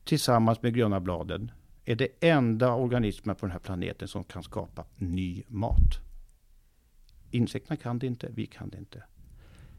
tillsammans 0.05 0.61
med 0.61 0.73
gröna 0.73 0.99
bladen 0.99 1.51
är 1.85 1.95
det 1.95 2.07
enda 2.19 2.73
organismen 2.73 3.35
på 3.35 3.45
den 3.45 3.51
här 3.51 3.59
planeten 3.59 4.07
som 4.07 4.23
kan 4.23 4.43
skapa 4.43 4.85
ny 4.95 5.43
mat. 5.47 5.99
Insekterna 7.31 7.77
kan 7.77 7.99
det 7.99 8.07
inte, 8.07 8.29
vi 8.33 8.45
kan 8.45 8.69
det 8.69 8.77
inte. 8.77 9.03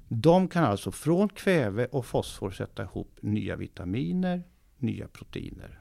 De 0.08 0.48
kan 0.48 0.64
alltså 0.64 0.90
från 0.90 1.28
kväve 1.28 1.86
och 1.86 2.06
fosfor 2.06 2.50
sätta 2.50 2.82
ihop 2.82 3.18
nya 3.20 3.56
vitaminer, 3.56 4.42
nya 4.76 5.08
proteiner. 5.08 5.80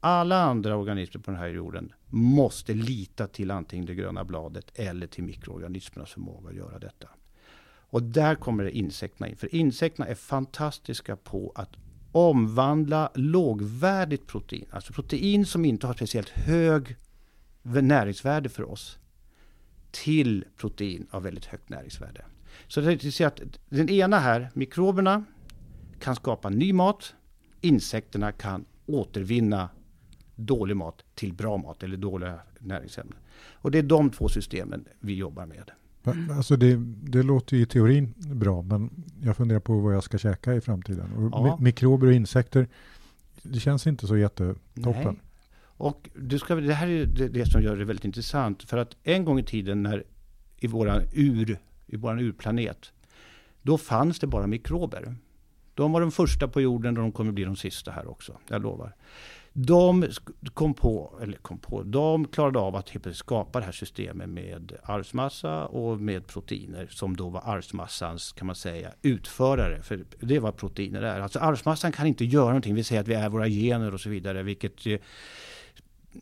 Alla 0.00 0.42
andra 0.42 0.76
organismer 0.76 1.20
på 1.22 1.30
den 1.30 1.40
här 1.40 1.48
jorden 1.48 1.92
måste 2.06 2.74
lita 2.74 3.26
till 3.26 3.50
antingen 3.50 3.86
det 3.86 3.94
gröna 3.94 4.24
bladet 4.24 4.70
eller 4.74 5.06
till 5.06 5.24
mikroorganismernas 5.24 6.12
förmåga 6.12 6.48
att 6.48 6.56
göra 6.56 6.78
detta. 6.78 7.08
Och 7.90 8.02
där 8.02 8.34
kommer 8.34 8.64
insekterna 8.64 9.28
in. 9.28 9.36
För 9.36 9.54
insekterna 9.54 10.06
är 10.06 10.14
fantastiska 10.14 11.16
på 11.16 11.52
att 11.54 11.76
omvandla 12.18 13.10
lågvärdigt 13.14 14.26
protein, 14.26 14.66
alltså 14.70 14.92
protein 14.92 15.46
som 15.46 15.64
inte 15.64 15.86
har 15.86 15.94
speciellt 15.94 16.28
hög 16.28 16.96
näringsvärde 17.62 18.48
för 18.48 18.70
oss, 18.70 18.98
till 19.90 20.44
protein 20.56 21.06
av 21.10 21.22
väldigt 21.22 21.44
högt 21.44 21.68
näringsvärde. 21.68 22.24
Så 22.68 22.80
det 22.80 22.86
vill 22.86 23.12
säga 23.12 23.28
att 23.28 23.40
den 23.68 23.88
ena 23.88 24.18
här, 24.18 24.50
mikroberna, 24.54 25.24
kan 26.00 26.16
skapa 26.16 26.48
ny 26.48 26.72
mat. 26.72 27.14
Insekterna 27.60 28.32
kan 28.32 28.64
återvinna 28.86 29.68
dålig 30.34 30.76
mat 30.76 31.04
till 31.14 31.32
bra 31.32 31.56
mat 31.56 31.82
eller 31.82 31.96
dåliga 31.96 32.40
näringsämnen. 32.58 33.18
Och 33.52 33.70
det 33.70 33.78
är 33.78 33.82
de 33.82 34.10
två 34.10 34.28
systemen 34.28 34.84
vi 35.00 35.14
jobbar 35.14 35.46
med. 35.46 35.70
Alltså 36.36 36.56
det, 36.56 36.76
det 37.02 37.22
låter 37.22 37.56
ju 37.56 37.62
i 37.62 37.66
teorin 37.66 38.14
bra, 38.16 38.62
men 38.62 38.90
jag 39.22 39.36
funderar 39.36 39.60
på 39.60 39.78
vad 39.78 39.94
jag 39.94 40.04
ska 40.04 40.18
käka 40.18 40.54
i 40.54 40.60
framtiden. 40.60 41.12
Och 41.12 41.48
Ja. 41.48 41.58
Mikrober 41.60 42.06
och 42.06 42.12
insekter, 42.12 42.68
det 43.42 43.60
känns 43.60 43.86
inte 43.86 44.06
så 44.06 44.16
jättetoppen. 44.16 45.04
Nej. 45.04 45.22
Och 45.60 46.08
du 46.14 46.38
ska, 46.38 46.54
det 46.54 46.74
här 46.74 46.88
är 46.88 47.06
det, 47.06 47.28
det 47.28 47.46
som 47.46 47.62
gör 47.62 47.76
det 47.76 47.84
väldigt 47.84 48.04
intressant. 48.04 48.62
För 48.62 48.76
att 48.76 48.96
en 49.02 49.24
gång 49.24 49.38
i 49.38 49.42
tiden 49.42 49.82
när 49.82 50.04
i 50.58 50.66
våran, 50.66 51.02
ur, 51.12 51.58
i 51.86 51.96
våran 51.96 52.18
urplanet, 52.18 52.92
då 53.62 53.78
fanns 53.78 54.18
det 54.18 54.26
bara 54.26 54.46
mikrober. 54.46 55.16
De 55.74 55.92
var 55.92 56.00
de 56.00 56.10
första 56.12 56.48
på 56.48 56.60
jorden 56.60 56.96
och 56.96 57.02
de 57.02 57.12
kommer 57.12 57.32
bli 57.32 57.44
de 57.44 57.56
sista 57.56 57.90
här 57.90 58.10
också, 58.10 58.32
jag 58.48 58.62
lovar. 58.62 58.94
De 59.52 60.04
kom 60.54 60.74
på, 60.74 61.18
eller 61.22 61.36
kom 61.36 61.58
på, 61.58 61.82
de 61.82 62.24
klarade 62.24 62.58
av 62.58 62.76
att 62.76 62.96
skapa 63.12 63.58
det 63.58 63.64
här 63.64 63.72
systemet 63.72 64.28
med 64.28 64.72
arvsmassa 64.82 65.66
och 65.66 66.00
med 66.00 66.26
proteiner 66.26 66.86
som 66.90 67.16
då 67.16 67.28
var 67.28 67.42
arvsmassans, 67.44 68.32
kan 68.32 68.46
man 68.46 68.56
säga, 68.56 68.92
utförare. 69.02 69.82
För 69.82 70.04
det 70.20 70.36
är 70.36 70.40
vad 70.40 70.56
proteiner 70.56 71.02
är. 71.02 71.20
Alltså 71.20 71.38
arvsmassan 71.38 71.92
kan 71.92 72.06
inte 72.06 72.24
göra 72.24 72.46
någonting. 72.46 72.74
Vi 72.74 72.84
säger 72.84 73.00
att 73.00 73.08
vi 73.08 73.14
är 73.14 73.28
våra 73.28 73.48
gener 73.48 73.94
och 73.94 74.00
så 74.00 74.10
vidare, 74.10 74.42
vilket 74.42 74.84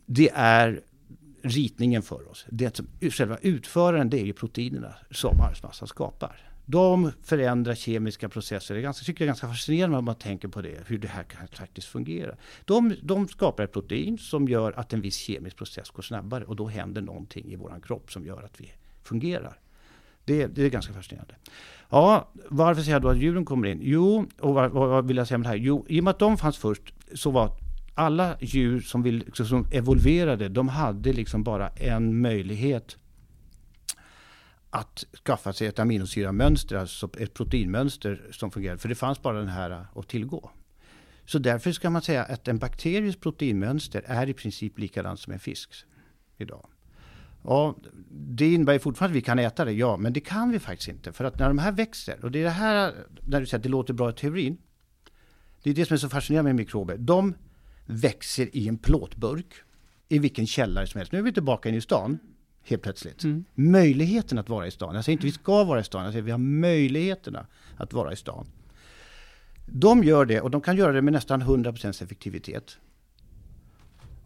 det 0.06 0.30
är 0.34 0.80
ritningen 1.42 2.02
för 2.02 2.30
oss. 2.30 2.46
Det 2.48 2.76
som, 2.76 2.86
själva 3.10 3.38
utföraren 3.42 4.10
det 4.10 4.20
är 4.20 4.24
ju 4.24 4.32
proteinerna 4.32 4.94
som 5.10 5.40
arvsmassan 5.40 5.88
skapar. 5.88 6.45
De 6.68 7.12
förändrar 7.22 7.74
kemiska 7.74 8.28
processer. 8.28 8.74
Jag 8.74 8.82
ganska, 8.82 9.04
tycker 9.04 9.18
det 9.18 9.24
är 9.24 9.26
ganska 9.26 9.48
fascinerande 9.48 9.98
om 9.98 10.04
man 10.04 10.14
tänker 10.14 10.48
på 10.48 10.62
det, 10.62 10.78
hur 10.86 10.98
det 10.98 11.08
här 11.08 11.22
kan 11.22 11.48
faktiskt 11.48 11.86
fungera. 11.88 12.36
De, 12.64 12.94
de 13.02 13.28
skapar 13.28 13.64
ett 13.64 13.72
protein 13.72 14.18
som 14.18 14.48
gör 14.48 14.72
att 14.72 14.92
en 14.92 15.00
viss 15.00 15.16
kemisk 15.16 15.56
process 15.56 15.90
går 15.90 16.02
snabbare 16.02 16.44
och 16.44 16.56
då 16.56 16.66
händer 16.66 17.02
någonting 17.02 17.52
i 17.52 17.56
vår 17.56 17.80
kropp 17.82 18.12
som 18.12 18.26
gör 18.26 18.42
att 18.42 18.60
vi 18.60 18.72
fungerar. 19.02 19.58
Det, 20.24 20.46
det 20.46 20.62
är 20.62 20.70
ganska 20.70 20.92
fascinerande. 20.92 21.34
Ja, 21.90 22.28
varför 22.48 22.82
säger 22.82 22.94
jag 22.94 23.02
då 23.02 23.08
att 23.08 23.18
djuren 23.18 23.44
kommer 23.44 23.68
in? 23.68 23.78
Jo, 23.82 24.26
och 24.40 24.54
vad, 24.54 24.70
vad 24.70 25.06
vill 25.06 25.16
jag 25.16 25.28
säga 25.28 25.38
med 25.38 25.44
det 25.44 25.48
här? 25.48 25.56
Jo, 25.56 25.86
i 25.88 26.00
och 26.00 26.04
med 26.04 26.10
att 26.10 26.18
de 26.18 26.36
fanns 26.36 26.58
först 26.58 26.94
så 27.14 27.30
var 27.30 27.50
alla 27.94 28.36
djur 28.40 28.80
som, 28.80 29.02
vill, 29.02 29.24
som 29.32 29.66
evolverade, 29.72 30.48
de 30.48 30.68
hade 30.68 31.12
liksom 31.12 31.42
bara 31.42 31.68
en 31.68 32.20
möjlighet 32.20 32.96
att 34.76 35.04
skaffa 35.24 35.52
sig 35.52 35.66
ett 35.66 35.78
aminosyramönster, 35.78 36.76
alltså 36.76 37.10
ett 37.18 37.34
proteinmönster 37.34 38.22
som 38.30 38.50
fungerar. 38.50 38.76
För 38.76 38.88
det 38.88 38.94
fanns 38.94 39.22
bara 39.22 39.38
den 39.38 39.48
här 39.48 39.86
att 39.94 40.08
tillgå. 40.08 40.50
Så 41.24 41.38
därför 41.38 41.72
ska 41.72 41.90
man 41.90 42.02
säga 42.02 42.24
att 42.24 42.48
en 42.48 42.58
bakteries 42.58 43.16
proteinmönster 43.16 44.02
är 44.06 44.28
i 44.28 44.34
princip 44.34 44.78
likadant 44.78 45.20
som 45.20 45.32
en 45.32 45.38
fisks 45.38 45.84
idag. 46.36 46.66
Ja, 47.44 47.76
det 48.10 48.52
innebär 48.52 48.72
ju 48.72 48.78
fortfarande 48.78 49.12
att 49.12 49.16
vi 49.16 49.22
kan 49.22 49.38
äta 49.38 49.64
det, 49.64 49.72
ja, 49.72 49.96
men 49.96 50.12
det 50.12 50.20
kan 50.20 50.50
vi 50.50 50.58
faktiskt 50.58 50.88
inte. 50.88 51.12
För 51.12 51.24
att 51.24 51.38
när 51.38 51.48
de 51.48 51.58
här 51.58 51.72
växer, 51.72 52.24
och 52.24 52.30
det 52.30 52.38
är 52.38 52.44
det 52.44 52.50
här, 52.50 52.94
när 53.22 53.40
du 53.40 53.46
säger 53.46 53.58
att 53.58 53.62
det 53.62 53.68
låter 53.68 53.94
bra 53.94 54.10
i 54.10 54.12
teorin. 54.12 54.58
Det 55.62 55.70
är 55.70 55.74
det 55.74 55.86
som 55.86 55.94
är 55.94 55.98
så 55.98 56.08
fascinerande 56.08 56.48
med 56.48 56.56
mikrober. 56.56 56.96
De 56.96 57.34
växer 57.86 58.56
i 58.56 58.68
en 58.68 58.78
plåtburk 58.78 59.54
i 60.08 60.18
vilken 60.18 60.46
källare 60.46 60.86
som 60.86 60.98
helst. 60.98 61.12
Nu 61.12 61.18
är 61.18 61.22
vi 61.22 61.32
tillbaka 61.32 61.68
inne 61.68 61.78
i 61.78 61.80
stan, 61.80 62.18
helt 62.70 62.82
plötsligt. 62.82 63.24
Mm. 63.24 63.44
Möjligheten 63.54 64.38
att 64.38 64.48
vara 64.48 64.66
i 64.66 64.70
stan. 64.70 64.94
Jag 64.94 65.04
säger 65.04 65.12
inte 65.16 65.26
vi 65.26 65.32
ska 65.32 65.64
vara 65.64 65.80
i 65.80 65.84
stan, 65.84 66.04
jag 66.04 66.12
säger 66.12 66.22
vi 66.22 66.30
har 66.30 66.38
möjligheterna 66.38 67.46
att 67.76 67.92
vara 67.92 68.12
i 68.12 68.16
stan. 68.16 68.46
De 69.66 70.04
gör 70.04 70.24
det 70.24 70.40
och 70.40 70.50
de 70.50 70.60
kan 70.60 70.76
göra 70.76 70.92
det 70.92 71.02
med 71.02 71.12
nästan 71.12 71.42
100% 71.42 72.02
effektivitet. 72.02 72.78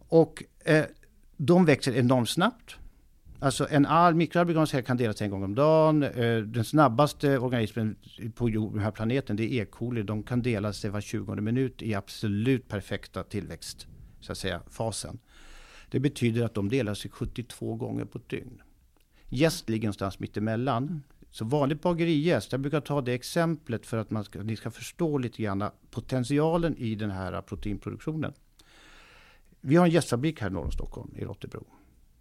Och 0.07 0.43
eh, 0.65 0.85
de 1.37 1.65
växer 1.65 1.93
enormt 1.97 2.29
snabbt. 2.29 2.75
Alltså 3.39 3.67
en 3.69 3.85
all 3.85 4.15
mikroorganism 4.15 4.81
kan 4.81 4.97
delas 4.97 5.21
en 5.21 5.29
gång 5.29 5.43
om 5.43 5.55
dagen. 5.55 6.03
Eh, 6.03 6.37
Den 6.37 6.65
snabbaste 6.65 7.37
organismen 7.37 7.95
på 8.35 8.49
jord- 8.49 8.73
den 8.73 8.83
här 8.83 8.91
planeten 8.91 9.35
det 9.35 9.43
är 9.53 9.61
E. 9.61 9.65
coli. 9.65 10.03
De 10.03 10.23
kan 10.23 10.41
dela 10.41 10.73
sig 10.73 10.89
var 10.89 11.01
20 11.01 11.35
minut 11.35 11.81
i 11.81 11.93
absolut 11.93 12.67
perfekta 12.67 13.23
tillväxt, 13.23 13.87
så 14.19 14.31
att 14.31 14.37
säga, 14.37 14.61
fasen. 14.69 15.19
Det 15.91 15.99
betyder 15.99 16.45
att 16.45 16.53
de 16.53 16.69
delar 16.69 16.93
sig 16.93 17.11
72 17.11 17.75
gånger 17.75 18.05
på 18.05 18.17
ett 18.17 18.29
dygn. 18.29 18.61
Jäst 19.29 19.69
ligger 19.69 19.87
någonstans 19.87 20.19
mittemellan. 20.19 21.03
Så 21.31 21.45
vanligt 21.45 21.81
bagerijäst, 21.81 22.51
jag 22.51 22.61
brukar 22.61 22.81
ta 22.81 23.01
det 23.01 23.13
exemplet 23.13 23.85
för 23.85 23.97
att 23.97 24.11
man 24.11 24.23
ska, 24.23 24.43
ni 24.43 24.55
ska 24.55 24.71
förstå 24.71 25.17
lite 25.17 25.43
grann 25.43 25.63
potentialen 25.91 26.77
i 26.77 26.95
den 26.95 27.11
här 27.11 27.41
proteinproduktionen. 27.41 28.33
Vi 29.61 29.75
har 29.75 29.85
en 29.85 29.91
jästfabrik 29.91 30.41
här 30.41 30.49
norr 30.49 30.65
om 30.65 30.71
Stockholm, 30.71 31.13
i 31.17 31.23
Rottebro. 31.23 31.65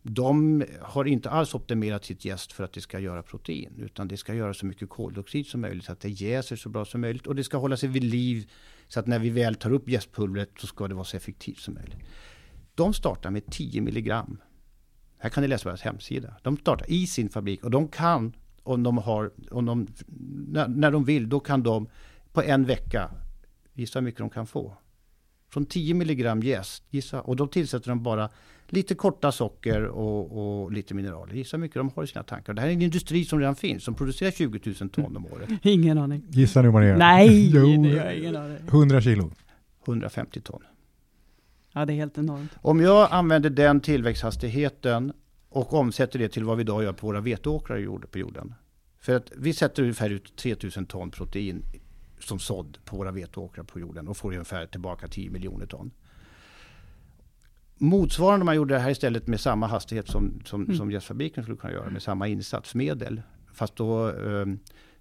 De 0.02 0.64
har 0.80 1.04
inte 1.04 1.30
alls 1.30 1.54
optimerat 1.54 2.04
sitt 2.04 2.24
jäst 2.24 2.52
för 2.52 2.64
att 2.64 2.72
det 2.72 2.80
ska 2.80 2.98
göra 2.98 3.22
protein. 3.22 3.72
Utan 3.78 4.08
det 4.08 4.16
ska 4.16 4.34
göra 4.34 4.54
så 4.54 4.66
mycket 4.66 4.88
koldioxid 4.88 5.46
som 5.46 5.60
möjligt 5.60 5.84
så 5.84 5.92
att 5.92 6.00
det 6.00 6.08
jäser 6.08 6.56
så 6.56 6.68
bra 6.68 6.84
som 6.84 7.00
möjligt. 7.00 7.26
Och 7.26 7.34
det 7.34 7.44
ska 7.44 7.56
hålla 7.56 7.76
sig 7.76 7.88
vid 7.88 8.04
liv 8.04 8.50
så 8.88 9.00
att 9.00 9.06
när 9.06 9.18
vi 9.18 9.30
väl 9.30 9.54
tar 9.54 9.72
upp 9.72 9.88
jästpulvret 9.88 10.50
så 10.58 10.66
ska 10.66 10.88
det 10.88 10.94
vara 10.94 11.04
så 11.04 11.16
effektivt 11.16 11.58
som 11.58 11.74
möjligt. 11.74 11.98
De 12.80 12.94
startar 12.94 13.30
med 13.30 13.46
10 13.50 13.80
milligram. 13.80 14.40
Här 15.18 15.30
kan 15.30 15.42
ni 15.42 15.48
läsa 15.48 15.62
på 15.62 15.68
deras 15.68 15.82
hemsida. 15.82 16.34
De 16.42 16.56
startar 16.56 16.90
i 16.90 17.06
sin 17.06 17.28
fabrik 17.28 17.64
och 17.64 17.70
de 17.70 17.88
kan, 17.88 18.32
om 18.62 18.82
de 18.82 18.98
har, 18.98 19.30
om 19.50 19.66
de, 19.66 19.86
när, 20.48 20.68
när 20.68 20.90
de 20.90 21.04
vill, 21.04 21.28
då 21.28 21.40
kan 21.40 21.62
de 21.62 21.88
på 22.32 22.42
en 22.42 22.64
vecka, 22.64 23.10
gissa 23.74 23.98
hur 23.98 24.04
mycket 24.04 24.18
de 24.18 24.30
kan 24.30 24.46
få. 24.46 24.76
Från 25.48 25.66
10 25.66 25.94
milligram 25.94 26.40
jäst, 26.42 26.84
gissa, 26.90 27.20
och 27.20 27.36
då 27.36 27.46
tillsätter 27.46 27.88
de 27.88 28.02
bara 28.02 28.28
lite 28.68 28.94
korta 28.94 29.32
socker 29.32 29.84
och, 29.84 30.62
och 30.62 30.72
lite 30.72 30.94
mineraler. 30.94 31.34
Gissa 31.34 31.56
hur 31.56 31.60
mycket 31.60 31.76
de 31.76 31.90
har 31.96 32.04
i 32.04 32.06
sina 32.06 32.22
tankar. 32.22 32.54
Det 32.54 32.60
här 32.60 32.68
är 32.68 32.72
en 32.72 32.82
industri 32.82 33.24
som 33.24 33.38
redan 33.38 33.56
finns, 33.56 33.84
som 33.84 33.94
producerar 33.94 34.30
20 34.30 34.74
000 34.80 34.90
ton 34.90 35.16
om 35.16 35.26
året. 35.26 35.50
Ingen 35.62 35.98
aning. 35.98 36.22
Gissa 36.28 36.62
nu 36.62 36.68
vad 36.68 36.82
det 36.82 36.88
är. 36.88 36.96
Nej, 36.96 37.50
Jo, 37.54 37.82
det 37.82 37.98
har 37.98 38.06
jag 38.06 38.16
ingen 38.16 38.36
aning. 38.36 38.58
100 38.68 39.00
kilo. 39.00 39.30
150 39.86 40.40
ton. 40.40 40.62
Ja, 41.72 41.84
det 41.84 41.92
är 41.92 41.94
helt 41.94 42.18
enormt. 42.18 42.50
Om 42.62 42.80
jag 42.80 43.08
använder 43.10 43.50
den 43.50 43.80
tillväxthastigheten 43.80 45.12
och 45.48 45.74
omsätter 45.74 46.18
det 46.18 46.28
till 46.28 46.44
vad 46.44 46.56
vi 46.56 46.60
idag 46.60 46.82
gör 46.82 46.92
på 46.92 47.06
våra 47.06 47.20
veteåkrar 47.20 48.06
på 48.10 48.18
jorden. 48.18 48.54
För 48.98 49.14
att 49.16 49.32
vi 49.36 49.52
sätter 49.52 49.82
ungefär 49.82 50.10
ut 50.10 50.36
3000 50.36 50.86
ton 50.86 51.10
protein 51.10 51.62
som 52.18 52.38
sådd 52.38 52.78
på 52.84 52.96
våra 52.96 53.10
veteåkrar 53.10 53.64
på 53.64 53.80
jorden 53.80 54.08
och 54.08 54.16
får 54.16 54.32
ungefär 54.32 54.66
tillbaka 54.66 55.08
10 55.08 55.30
miljoner 55.30 55.66
ton. 55.66 55.90
Motsvarande 57.78 58.42
om 58.42 58.46
man 58.46 58.56
gjorde 58.56 58.74
det 58.74 58.80
här 58.80 58.90
istället 58.90 59.26
med 59.26 59.40
samma 59.40 59.66
hastighet 59.66 60.08
som, 60.08 60.42
som, 60.44 60.62
Mm. 60.64 60.76
som 60.76 60.90
jästfabriken 60.90 61.42
skulle 61.42 61.56
kunna 61.58 61.72
göra 61.72 61.90
med 61.90 62.02
samma 62.02 62.28
insatsmedel. 62.28 63.22
Fast 63.52 63.76
då 63.76 64.08
eh, 64.08 64.46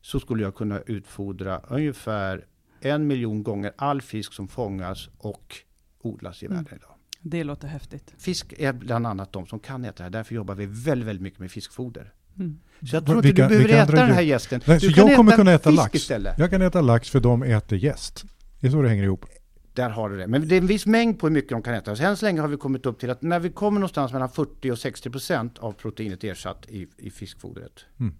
så 0.01 0.19
skulle 0.19 0.43
jag 0.43 0.55
kunna 0.55 0.79
utfodra 0.79 1.61
ungefär 1.67 2.45
en 2.79 3.07
miljon 3.07 3.43
gånger 3.43 3.71
all 3.75 4.01
fisk 4.01 4.33
som 4.33 4.47
fångas 4.47 5.09
och 5.17 5.55
odlas 6.01 6.44
i 6.44 6.46
Mm. 6.46 6.58
världen 6.58 6.79
idag. 6.79 6.96
Det 7.22 7.44
låter 7.44 7.68
häftigt. 7.68 8.13
Fisk 8.18 8.53
är 8.58 8.74
bland 8.74 9.08
annat 9.08 9.34
de 9.34 9.48
som 9.48 9.60
kan 9.60 9.86
äta 9.86 9.98
det 9.98 10.03
här. 10.03 10.10
Därför 10.10 10.36
jobbar 10.36 10.56
vi 10.56 10.65
väldigt, 10.65 11.08
väldigt 11.08 11.24
mycket 11.24 11.39
med 11.39 11.51
fiskfoder. 11.51 12.13
Mm. 12.39 12.60
Så 12.89 12.96
jag 12.96 13.06
tror 13.06 13.18
inte 13.18 13.27
vilka- 13.27 13.48
du 13.50 13.63
behöver 13.63 13.84
äta 13.84 13.91
den 14.06 14.12
här 14.15 14.22
gästen. 14.22 14.62
Nej, 14.65 14.79
du 14.79 14.91
så 14.94 15.00
jag 15.00 15.15
kommer 15.15 15.32
kunna 15.32 15.51
äta 15.51 15.70
lax. 15.70 15.96
istället. 15.96 16.39
Jag 16.39 16.50
kan 16.50 16.62
äta 16.62 16.82
lax 16.82 17.10
för 17.10 17.20
de 17.20 17.44
äter 17.44 17.77
jäst. 17.77 18.24
Det 18.60 18.68
är 18.68 18.72
så 18.72 18.82
det 18.82 18.89
hänger 18.89 19.03
ihop. 19.03 19.25
Där 19.74 19.89
har 19.89 20.10
du 20.10 20.18
det. 20.18 20.27
Men 20.27 20.48
det 20.48 20.56
är 20.56 20.62
en 20.62 20.68
viss 20.68 20.86
mängd 20.86 21.20
på 21.20 21.27
hur 21.27 21.34
mycket 21.34 21.50
de 21.50 21.62
kan 21.62 21.74
äta. 21.74 21.96
Så 21.96 22.03
än 22.03 22.18
så 22.18 22.25
länge 22.25 22.41
har 22.41 22.48
vi 22.48 22.58
kommit 22.58 22.86
upp 22.86 23.00
till 23.00 23.10
att 23.10 23.22
när 23.22 23.39
vi 23.39 23.50
kommer 23.50 23.79
någonstans 23.79 24.13
mellan 24.13 24.29
40 24.29 24.72
och 24.72 24.79
60 24.79 25.10
procent 25.10 25.58
av 25.60 25.72
proteinet 25.72 26.24
ersatt 26.24 26.65
i, 26.70 26.88
i 26.98 27.10
fiskfodret. 27.10 27.72
Mm. 28.00 28.15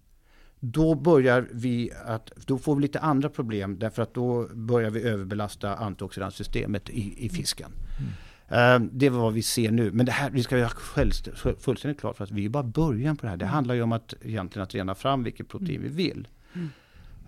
Då 0.60 0.96
börjar 0.96 1.48
vi 1.52 1.92
att, 2.06 2.32
då 2.46 2.58
får 2.58 2.76
vi 2.76 2.82
lite 2.82 3.00
andra 3.00 3.30
problem 3.30 3.80
därför 3.80 4.02
att 4.02 4.14
då 4.14 4.48
börjar 4.54 4.90
vi 4.90 5.02
överbelasta 5.02 5.76
antioxidantsystemet 5.76 6.90
i, 6.90 7.26
i 7.26 7.30
fisken. 7.30 7.72
Eh, 8.48 8.80
Det 8.92 9.06
är 9.06 9.10
vad 9.10 9.34
vi 9.34 9.42
ser 9.42 9.72
nu. 9.72 9.92
Men 9.92 10.06
det 10.06 10.12
här, 10.12 10.30
vi 10.30 10.44
ska 10.44 10.64
ha 10.64 10.70
fullständigt 11.60 12.00
klart 12.00 12.18
för 12.18 12.24
att 12.24 12.32
vi 12.32 12.46
är 12.46 12.50
bara 12.50 12.64
början 12.64 13.18
på 13.18 13.26
det 13.26 13.30
här. 13.30 13.38
Det 13.38 13.46
handlar 13.46 13.76
ju 13.76 13.82
om 13.82 13.92
att 13.92 14.14
egentligen 14.22 14.64
att 14.64 14.76
rena 14.76 14.96
fram 14.96 15.24
vilket 15.24 15.48
protein 15.48 15.82
vi 15.82 15.90
vill. 15.90 16.28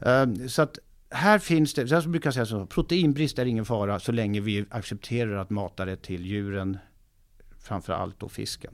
Eh, 0.01 0.47
Så 0.47 0.61
att 0.61 0.79
här 1.09 1.39
finns 1.39 1.73
det, 1.73 1.91
jag 1.91 2.09
brukar 2.09 2.31
säga 2.31 2.45
så, 2.45 2.65
proteinbrist 2.65 3.39
är 3.39 3.45
ingen 3.45 3.65
fara 3.65 3.99
så 3.99 4.11
länge 4.11 4.39
vi 4.41 4.65
accepterar 4.69 5.35
att 5.37 5.49
mata 5.49 5.85
det 5.85 5.95
till 5.95 6.25
djuren, 6.25 6.77
framför 7.59 7.93
allt 7.93 8.19
då 8.19 8.29
fisken. 8.29 8.73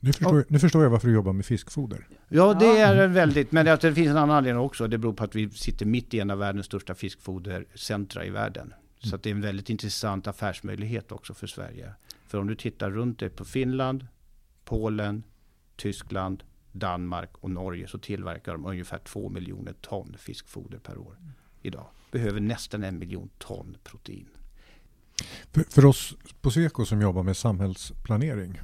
Nu 0.00 0.12
förstår, 0.12 0.44
nu 0.48 0.58
förstår 0.58 0.82
jag 0.82 0.90
varför 0.90 1.08
du 1.08 1.14
jobbar 1.14 1.32
med 1.32 1.46
fiskfoder. 1.46 2.06
Ja, 2.28 2.54
det 2.54 2.66
Ja. 2.66 2.76
är 2.86 3.08
väldigt, 3.08 3.52
men 3.52 3.66
det 3.66 3.76
det 3.82 3.94
finns 3.94 4.08
en 4.10 4.16
annan 4.16 4.36
anledning 4.36 4.62
också. 4.64 4.88
Det 4.88 4.98
beror 4.98 5.12
på 5.12 5.24
att 5.24 5.34
vi 5.34 5.50
sitter 5.50 5.86
mitt 5.86 6.14
i 6.14 6.20
en 6.20 6.30
av 6.30 6.38
världens 6.38 6.66
största 6.66 6.94
fiskfodercentra 6.94 8.24
i 8.24 8.30
världen. 8.30 8.74
Så 9.02 9.14
att 9.16 9.22
det 9.22 9.30
är 9.30 9.34
en 9.34 9.40
väldigt 9.40 9.70
intressant 9.70 10.26
affärsmöjlighet 10.26 11.12
också 11.12 11.34
för 11.34 11.46
Sverige. 11.46 11.92
För 12.26 12.38
om 12.38 12.46
du 12.46 12.54
tittar 12.54 12.90
runt 12.90 13.18
dig 13.18 13.28
på 13.30 13.44
Finland, 13.44 14.06
Polen, 14.64 15.22
Tyskland, 15.76 16.42
Danmark 16.72 17.30
och 17.40 17.50
Norge 17.50 17.88
så 17.88 17.98
tillverkar 17.98 18.52
de 18.52 18.66
ungefär 18.66 18.98
två 18.98 19.28
miljoner 19.28 19.72
ton 19.72 20.16
fiskfoder 20.18 20.78
per 20.78 20.98
år 20.98 21.16
idag. 21.62 21.86
behöver 22.10 22.40
nästan 22.40 22.84
en 22.84 22.98
miljon 22.98 23.30
ton 23.38 23.76
protein. 23.84 24.28
För, 25.52 25.62
för 25.62 25.84
oss 25.84 26.14
på 26.40 26.50
Sweco 26.50 26.84
som 26.84 27.00
jobbar 27.00 27.22
med 27.22 27.36
samhällsplanering, 27.36 28.60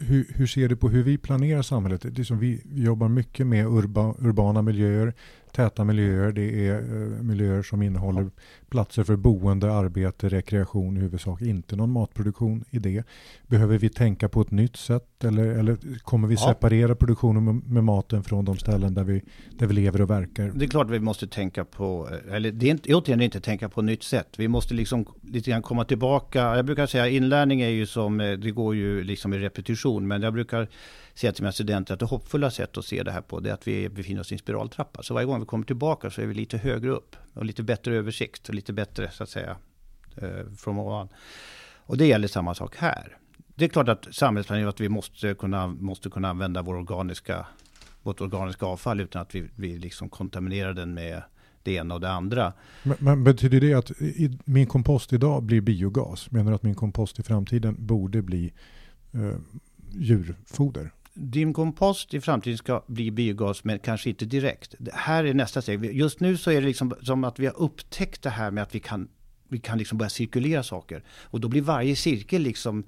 hur, 0.00 0.26
hur, 0.34 0.46
ser 0.46 0.68
du 0.68 0.76
på 0.76 0.88
hur 0.88 1.02
vi 1.02 1.18
planerar 1.18 1.62
samhället? 1.62 2.02
Det 2.02 2.22
är 2.22 2.24
som 2.24 2.38
vi, 2.38 2.62
vi 2.64 2.82
jobbar 2.82 3.08
mycket 3.08 3.46
med 3.46 3.66
urba, 3.66 4.14
urbana 4.18 4.62
miljöer, 4.62 5.14
täta 5.54 5.84
miljöer. 5.84 6.32
Det 6.32 6.68
är 6.68 6.80
uh, 6.80 7.22
miljöer 7.22 7.62
som 7.62 7.82
innehåller 7.82 8.30
platser 8.68 9.04
för 9.04 9.16
boende, 9.16 9.72
arbete, 9.72 10.28
rekreation 10.28 10.96
i 10.96 11.00
huvudsak. 11.00 11.42
Inte 11.42 11.76
någon 11.76 11.90
matproduktion 11.90 12.64
i 12.70 12.78
det. 12.78 13.04
Behöver 13.46 13.78
vi 13.78 13.88
tänka 13.88 14.28
på 14.28 14.40
ett 14.40 14.50
nytt 14.50 14.76
sätt 14.76 15.24
eller, 15.24 15.44
eller 15.44 15.76
kommer 15.98 16.28
vi 16.28 16.34
ja. 16.34 16.48
separera 16.48 16.94
produktionen 16.94 17.44
med, 17.44 17.66
med, 17.66 17.84
maten 17.84 18.22
från 18.24 18.44
de 18.44 18.56
ställen 18.56 18.94
där 18.94 19.04
vi, 19.04 19.22
där 19.58 19.66
vi 19.66 19.74
lever 19.74 20.00
och 20.00 20.10
verkar? 20.10 20.52
Det 20.54 20.64
är 20.64 20.68
klart 20.68 20.90
vi 20.90 21.00
måste 21.00 21.26
tänka 21.26 21.64
på, 21.64 22.08
eller 22.30 22.52
det 22.52 22.66
är 22.66 22.70
inte, 22.70 22.94
återigen 22.94 23.20
inte 23.20 23.40
tänka 23.40 23.68
på 23.68 23.80
ett 23.80 23.86
nytt 23.86 24.02
sätt. 24.02 24.28
Vi 24.36 24.48
måste 24.48 24.74
liksom 24.74 25.06
lite 25.22 25.50
grann 25.50 25.62
komma 25.62 25.84
tillbaka. 25.84 26.56
Jag 26.56 26.64
brukar 26.64 26.86
säga 26.86 27.08
inlärning 27.08 27.60
är 27.60 27.68
ju 27.68 27.86
som, 27.86 28.20
eh, 28.20 28.32
det 28.32 28.50
går 28.50 28.74
ju 28.74 29.04
liksom 29.04 29.34
i 29.34 29.38
repetition, 29.38 30.08
men 30.08 30.22
jag 30.22 30.32
brukar 30.32 30.68
säga 31.14 31.32
till 31.32 31.42
mina 31.42 31.52
studenter 31.52 31.94
att 31.94 32.00
det 32.00 32.06
hoppfulla 32.06 32.50
sätt 32.50 32.78
att 32.78 32.84
se 32.84 33.02
det 33.02 33.12
här 33.12 33.20
på 33.20 33.40
det 33.40 33.50
är 33.50 33.54
att 33.54 33.68
vi 33.68 33.88
befinner 33.88 34.20
oss 34.20 34.32
i 34.32 34.34
en 34.34 34.38
spiraltrappa. 34.38 35.02
Så 35.02 35.14
varje 35.14 35.26
gång 35.26 35.40
vi 35.40 35.46
kommer 35.46 35.64
tillbaka 35.64 36.10
så 36.10 36.22
är 36.22 36.26
vi 36.26 36.34
lite 36.34 36.58
högre 36.58 36.90
upp 36.90 37.16
och 37.34 37.44
lite 37.44 37.62
bättre 37.62 37.96
översikt 37.96 38.48
och 38.48 38.54
lite 38.54 38.72
bättre 38.72 39.10
så 39.10 39.22
att 39.22 39.28
säga 39.28 39.56
eh, 40.16 40.52
från 40.56 40.78
ovan. 40.78 41.08
Och 41.86 41.96
det 41.96 42.06
gäller 42.06 42.28
samma 42.28 42.54
sak 42.54 42.76
här. 42.76 43.16
Det 43.54 43.64
är 43.64 43.68
klart 43.68 43.88
att 43.88 44.06
samhällsplanering 44.10 44.68
att 44.68 44.80
vi 44.80 44.88
måste 44.88 45.34
kunna, 45.34 45.66
måste 45.66 46.10
kunna 46.10 46.28
använda 46.28 46.62
vår 46.62 46.74
organiska, 46.74 47.46
vårt 48.02 48.20
organiska 48.20 48.66
avfall 48.66 49.00
utan 49.00 49.22
att 49.22 49.34
vi, 49.34 49.48
vi 49.56 49.78
liksom 49.78 50.08
kontaminerar 50.08 50.72
den 50.72 50.94
med 50.94 51.22
det 51.62 51.72
ena 51.72 51.94
och 51.94 52.00
det 52.00 52.10
andra. 52.10 52.52
Men, 52.82 52.96
men 53.00 53.24
betyder 53.24 53.60
det 53.60 53.74
att 53.74 53.90
i, 53.90 54.38
min 54.44 54.66
kompost 54.66 55.12
idag 55.12 55.42
blir 55.42 55.60
biogas? 55.60 56.30
Menar 56.30 56.50
du 56.50 56.54
att 56.54 56.62
min 56.62 56.74
kompost 56.74 57.18
i 57.18 57.22
framtiden 57.22 57.76
borde 57.78 58.22
bli 58.22 58.52
eh, 59.12 59.38
djurfoder? 59.92 60.90
Din 61.14 61.52
kompost 61.52 62.14
i 62.14 62.20
framtiden 62.20 62.58
ska 62.58 62.82
bli 62.86 63.10
biogas, 63.10 63.64
men 63.64 63.78
kanske 63.78 64.08
inte 64.08 64.24
direkt. 64.24 64.74
Det 64.78 64.94
här 64.94 65.24
är 65.24 65.34
nästa 65.34 65.62
steg. 65.62 65.84
Just 65.84 66.20
nu 66.20 66.36
så 66.36 66.50
är 66.50 66.60
det 66.60 66.66
liksom 66.66 66.94
som 67.02 67.24
att 67.24 67.38
vi 67.38 67.46
har 67.46 67.60
upptäckt 67.60 68.22
det 68.22 68.30
här 68.30 68.50
med 68.50 68.62
att 68.62 68.74
vi 68.74 68.80
kan, 68.80 69.08
vi 69.48 69.58
kan 69.58 69.78
liksom 69.78 69.98
börja 69.98 70.10
cirkulera 70.10 70.62
saker. 70.62 71.04
Och 71.08 71.40
då 71.40 71.48
blir 71.48 71.62
varje 71.62 71.96
cirkel 71.96 72.42
liksom 72.42 72.84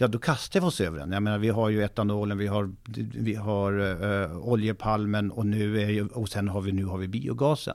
ja 0.00 0.08
då 0.08 0.18
kastar 0.18 0.60
vi 0.60 0.66
oss 0.66 0.80
över 0.80 0.98
den. 0.98 1.12
Jag 1.12 1.22
menar 1.22 1.38
vi 1.38 1.48
har 1.48 1.68
ju 1.68 1.82
etanolen, 1.82 2.38
vi 2.38 2.46
har, 2.46 2.72
vi 3.14 3.34
har 3.34 3.80
uh, 3.80 4.36
oljepalmen 4.36 5.30
och, 5.30 5.46
nu 5.46 5.80
är 5.80 5.88
ju, 5.88 6.06
och 6.06 6.28
sen 6.28 6.48
har 6.48 6.60
vi, 6.60 6.72
nu 6.72 6.84
har 6.84 6.98
vi 6.98 7.08
biogasen. 7.08 7.74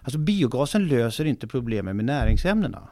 Alltså 0.00 0.18
biogasen 0.18 0.88
löser 0.88 1.24
inte 1.24 1.46
problemen 1.46 1.96
med 1.96 2.04
näringsämnena. 2.04 2.88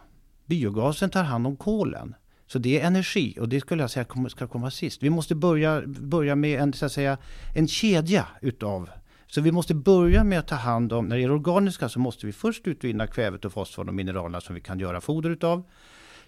Biogasen 0.46 1.10
tar 1.10 1.22
hand 1.22 1.46
om 1.46 1.56
kolen. 1.56 2.14
Så 2.54 2.58
det 2.58 2.80
är 2.80 2.86
energi 2.86 3.36
och 3.40 3.48
det 3.48 3.60
skulle 3.60 3.82
jag 3.82 3.90
säga 3.90 4.06
ska 4.28 4.46
komma 4.46 4.70
sist. 4.70 5.02
Vi 5.02 5.10
måste 5.10 5.34
börja, 5.34 5.82
börja 5.86 6.34
med 6.36 6.60
en, 6.60 6.72
så 6.72 6.86
att 6.86 6.92
säga, 6.92 7.18
en 7.54 7.68
kedja 7.68 8.26
utav 8.40 8.90
så 9.26 9.40
vi 9.40 9.52
måste 9.52 9.74
börja 9.74 10.24
med 10.24 10.38
att 10.38 10.48
ta 10.48 10.54
hand 10.54 10.92
om, 10.92 11.06
när 11.06 11.16
det 11.16 11.22
är 11.22 11.30
organiska 11.30 11.88
så 11.88 11.98
måste 11.98 12.26
vi 12.26 12.32
först 12.32 12.66
utvinna 12.66 13.06
kvävet 13.06 13.44
och 13.44 13.52
fosforn 13.52 13.88
och 13.88 13.94
mineralerna 13.94 14.40
som 14.40 14.54
vi 14.54 14.60
kan 14.60 14.78
göra 14.78 15.00
foder 15.00 15.30
utav. 15.30 15.62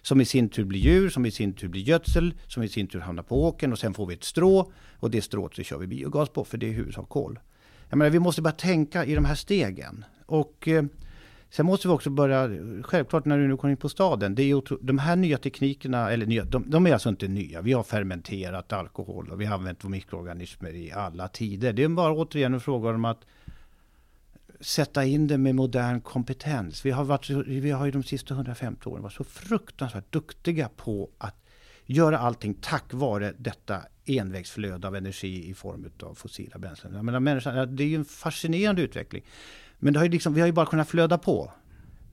Som 0.01 0.21
i 0.21 0.25
sin 0.25 0.49
tur 0.49 0.65
blir 0.65 0.79
djur, 0.79 1.09
som 1.09 1.25
i 1.25 1.31
sin 1.31 1.53
tur 1.53 1.67
blir 1.67 1.81
gödsel, 1.81 2.33
som 2.47 2.63
i 2.63 2.69
sin 2.69 2.87
tur 2.87 2.99
hamnar 2.99 3.23
på 3.23 3.43
åken 3.43 3.71
och 3.71 3.79
sen 3.79 3.93
får 3.93 4.05
vi 4.05 4.13
ett 4.13 4.23
strå. 4.23 4.71
Och 4.93 5.11
det 5.11 5.21
strået 5.21 5.55
så 5.55 5.63
kör 5.63 5.77
vi 5.77 5.87
biogas 5.87 6.29
på 6.29 6.43
för 6.43 6.57
det 6.57 6.65
är 6.65 6.69
i 6.69 6.73
huvudsak 6.73 7.09
kol. 7.09 7.39
Jag 7.89 7.97
menar, 7.97 8.11
vi 8.11 8.19
måste 8.19 8.41
bara 8.41 8.53
tänka 8.53 9.05
i 9.05 9.15
de 9.15 9.25
här 9.25 9.35
stegen. 9.35 10.05
Och 10.25 10.67
eh, 10.67 10.83
Sen 11.49 11.65
måste 11.65 11.87
vi 11.87 11.93
också 11.93 12.09
börja, 12.09 12.49
självklart 12.83 13.25
när 13.25 13.37
du 13.37 13.47
nu 13.47 13.57
kommer 13.57 13.71
in 13.71 13.77
på 13.77 13.89
staden, 13.89 14.35
det 14.35 14.43
är 14.43 14.85
de 14.85 14.97
här 14.97 15.15
nya 15.15 15.37
teknikerna, 15.37 16.11
eller 16.11 16.25
nya, 16.25 16.43
de, 16.43 16.69
de, 16.69 16.87
är 16.87 16.93
alltså 16.93 17.09
inte 17.09 17.27
nya. 17.27 17.61
Vi 17.61 17.73
har 17.73 17.83
fermenterat 17.83 18.73
alkohol 18.73 19.29
och 19.31 19.41
vi 19.41 19.45
har 19.45 19.55
använt 19.55 19.83
mikroorganismer 19.83 20.75
i 20.75 20.91
alla 20.91 21.27
tider. 21.27 21.73
Det 21.73 21.83
är 21.83 21.89
bara 21.89 22.13
återigen 22.13 22.53
en 22.53 22.59
fråga 22.59 22.89
om 22.89 23.05
att 23.05 23.25
sätta 24.59 25.05
in 25.05 25.27
det 25.27 25.37
med 25.37 25.55
modern 25.55 26.01
kompetens. 26.01 26.85
Vi 26.85 26.91
har, 26.91 27.03
varit, 27.03 27.29
vi 27.47 27.71
har 27.71 27.85
ju 27.85 27.91
de 27.91 28.03
sista 28.03 28.33
150 28.33 28.89
åren 28.89 29.03
varit 29.03 29.13
så 29.13 29.23
fruktansvärt 29.23 30.11
duktiga 30.11 30.69
på 30.69 31.09
att 31.17 31.35
göra 31.85 32.19
allting 32.19 32.53
tack 32.53 32.93
vare 32.93 33.33
detta 33.37 33.81
envägsflöde 34.05 34.87
av 34.87 34.95
energi 34.95 35.49
i 35.49 35.53
form 35.53 35.89
av 36.03 36.13
fossila 36.13 36.57
bränslen. 36.57 36.93
Jag 36.93 37.05
menar, 37.05 37.19
människan, 37.19 37.75
det 37.75 37.83
är 37.83 37.87
ju 37.87 37.95
en 37.95 38.05
fascinerande 38.05 38.81
utveckling. 38.81 39.23
Men 39.79 39.93
det 39.93 39.99
har 39.99 40.05
ju 40.05 40.11
liksom, 40.11 40.33
vi 40.33 40.39
har 40.39 40.47
ju 40.47 40.53
bara 40.53 40.65
kunnat 40.65 40.89
flöda 40.89 41.17
på. 41.17 41.51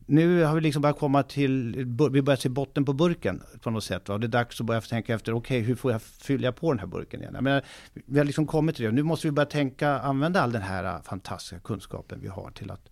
Nu 0.07 0.42
har 0.42 0.55
vi 0.55 0.61
liksom 0.61 0.83
börjat 0.83 0.98
komma 0.98 1.22
till, 1.22 1.74
vi 2.11 2.22
börjar 2.22 2.37
se 2.37 2.48
botten 2.48 2.85
på 2.85 2.92
burken 2.92 3.42
på 3.61 3.70
något 3.70 3.85
sätt. 3.85 4.09
Va? 4.09 4.14
Och 4.14 4.20
det 4.20 4.27
är 4.27 4.29
dags 4.29 4.61
att 4.61 4.66
börja 4.66 4.81
tänka 4.81 5.14
efter, 5.14 5.33
okej 5.33 5.59
okay, 5.59 5.68
hur 5.68 5.74
får 5.74 5.92
jag 5.92 6.03
fylla 6.03 6.53
på 6.53 6.72
den 6.72 6.79
här 6.79 6.87
burken 6.87 7.20
igen? 7.20 7.35
Jag 7.35 7.44
menar, 7.44 7.62
vi 8.07 8.18
har 8.18 8.24
liksom 8.24 8.46
kommit 8.46 8.77
till 8.77 8.85
det. 8.85 8.92
Nu 8.92 9.03
måste 9.03 9.27
vi 9.27 9.31
börja 9.31 9.46
tänka, 9.46 9.98
använda 9.98 10.40
all 10.40 10.53
den 10.53 10.62
här 10.62 11.03
fantastiska 11.03 11.59
kunskapen 11.59 12.18
vi 12.22 12.29
har 12.29 12.50
till 12.50 12.70
att 12.70 12.88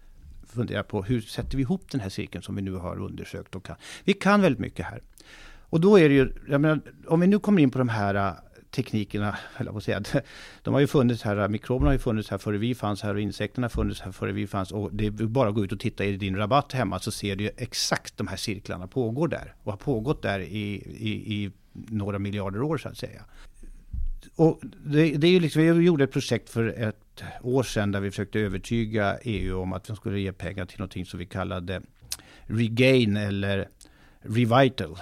fundera 0.47 0.83
på 0.83 1.03
hur 1.03 1.21
sätter 1.21 1.57
vi 1.57 1.63
ihop 1.63 1.91
den 1.91 2.01
här 2.01 2.09
cirkeln 2.09 2.43
som 2.43 2.55
vi 2.57 2.63
nu 2.63 2.73
har 2.73 3.01
undersökt 3.01 3.55
och 3.55 3.65
kan. 3.65 3.77
Vi 4.05 4.13
kan 4.13 4.41
väldigt 4.41 4.61
mycket 4.61 4.87
här. 4.87 5.03
Och 5.61 5.81
då 5.81 5.99
är 5.99 6.09
det 6.09 6.15
ju, 6.15 6.33
jag 6.49 6.61
menar, 6.61 6.81
om 7.07 7.21
vi 7.21 7.27
nu 7.27 7.39
kommer 7.39 7.63
in 7.63 7.71
på 7.71 7.79
de 7.79 7.89
här 7.89 8.35
teknikerna, 8.73 9.39
höll 9.55 9.67
jag 9.67 9.75
på 9.75 9.79
att 9.79 9.85
säga, 9.85 10.03
de 10.63 10.75
har 10.75 10.81
ju 10.81 10.87
funnits 10.87 11.23
här, 11.23 11.49
mikroberna 11.49 11.89
har 11.89 11.93
ju 11.93 11.99
funnits 11.99 12.31
här 12.31 12.39
före 12.39 12.59
vi 12.59 12.75
fanns 12.75 13.03
här 13.03 13.15
och 13.15 13.21
insekterna 13.21 13.65
har 13.65 13.71
funnits 13.71 14.01
här 14.01 14.13
före 14.13 14.33
vi 14.33 14.47
fanns. 14.47 14.73
Och 14.73 14.91
det 14.93 15.07
är 15.07 15.11
bara 15.11 15.49
att 15.49 15.55
gå 15.55 15.65
ut 15.65 15.73
och 15.73 15.81
titta 15.81 16.05
i 16.05 16.17
din 16.17 16.37
rabatt 16.37 16.73
hemma 16.73 16.99
så 16.99 17.11
ser 17.11 17.37
du 17.37 17.45
ju 17.45 17.51
exakt 17.57 18.17
de 18.17 18.27
här 18.27 18.37
cirklarna 18.37 18.87
pågår 18.87 19.29
där. 19.29 19.55
Och 19.63 19.73
har 19.73 19.79
pågått 19.79 20.23
där 20.23 20.41
i, 20.41 20.75
i, 20.99 21.35
i 21.35 21.51
några 21.73 22.19
miljarder 22.19 22.63
år 22.63 22.79
så 22.79 22.89
att 22.89 22.99
säga. 22.99 23.25
Och 24.37 24.61
det, 24.85 25.17
det, 25.17 25.27
är 25.27 25.31
ju 25.31 25.41
liksom, 25.41 25.63
vi 25.63 25.85
gjorde 25.85 26.05
ett 26.05 26.13
projekt 26.13 26.51
för 26.51 26.67
ett 26.67 27.23
år 27.43 27.63
sedan 27.63 27.93
där 27.93 28.01
vi 28.01 28.11
försökte 28.11 28.41
övertyga 28.41 29.19
EU 29.23 29.61
om 29.61 29.73
att 29.73 29.85
de 29.85 29.97
skulle 29.97 30.21
ge 30.21 30.33
pengar 30.33 30.67
till 30.67 30.79
någonting 30.79 31.07
som 31.07 31.19
vi 31.19 31.27
kallade 31.27 31.83
Regain 32.47 33.17
eller 33.17 33.69
Revital. 34.21 34.99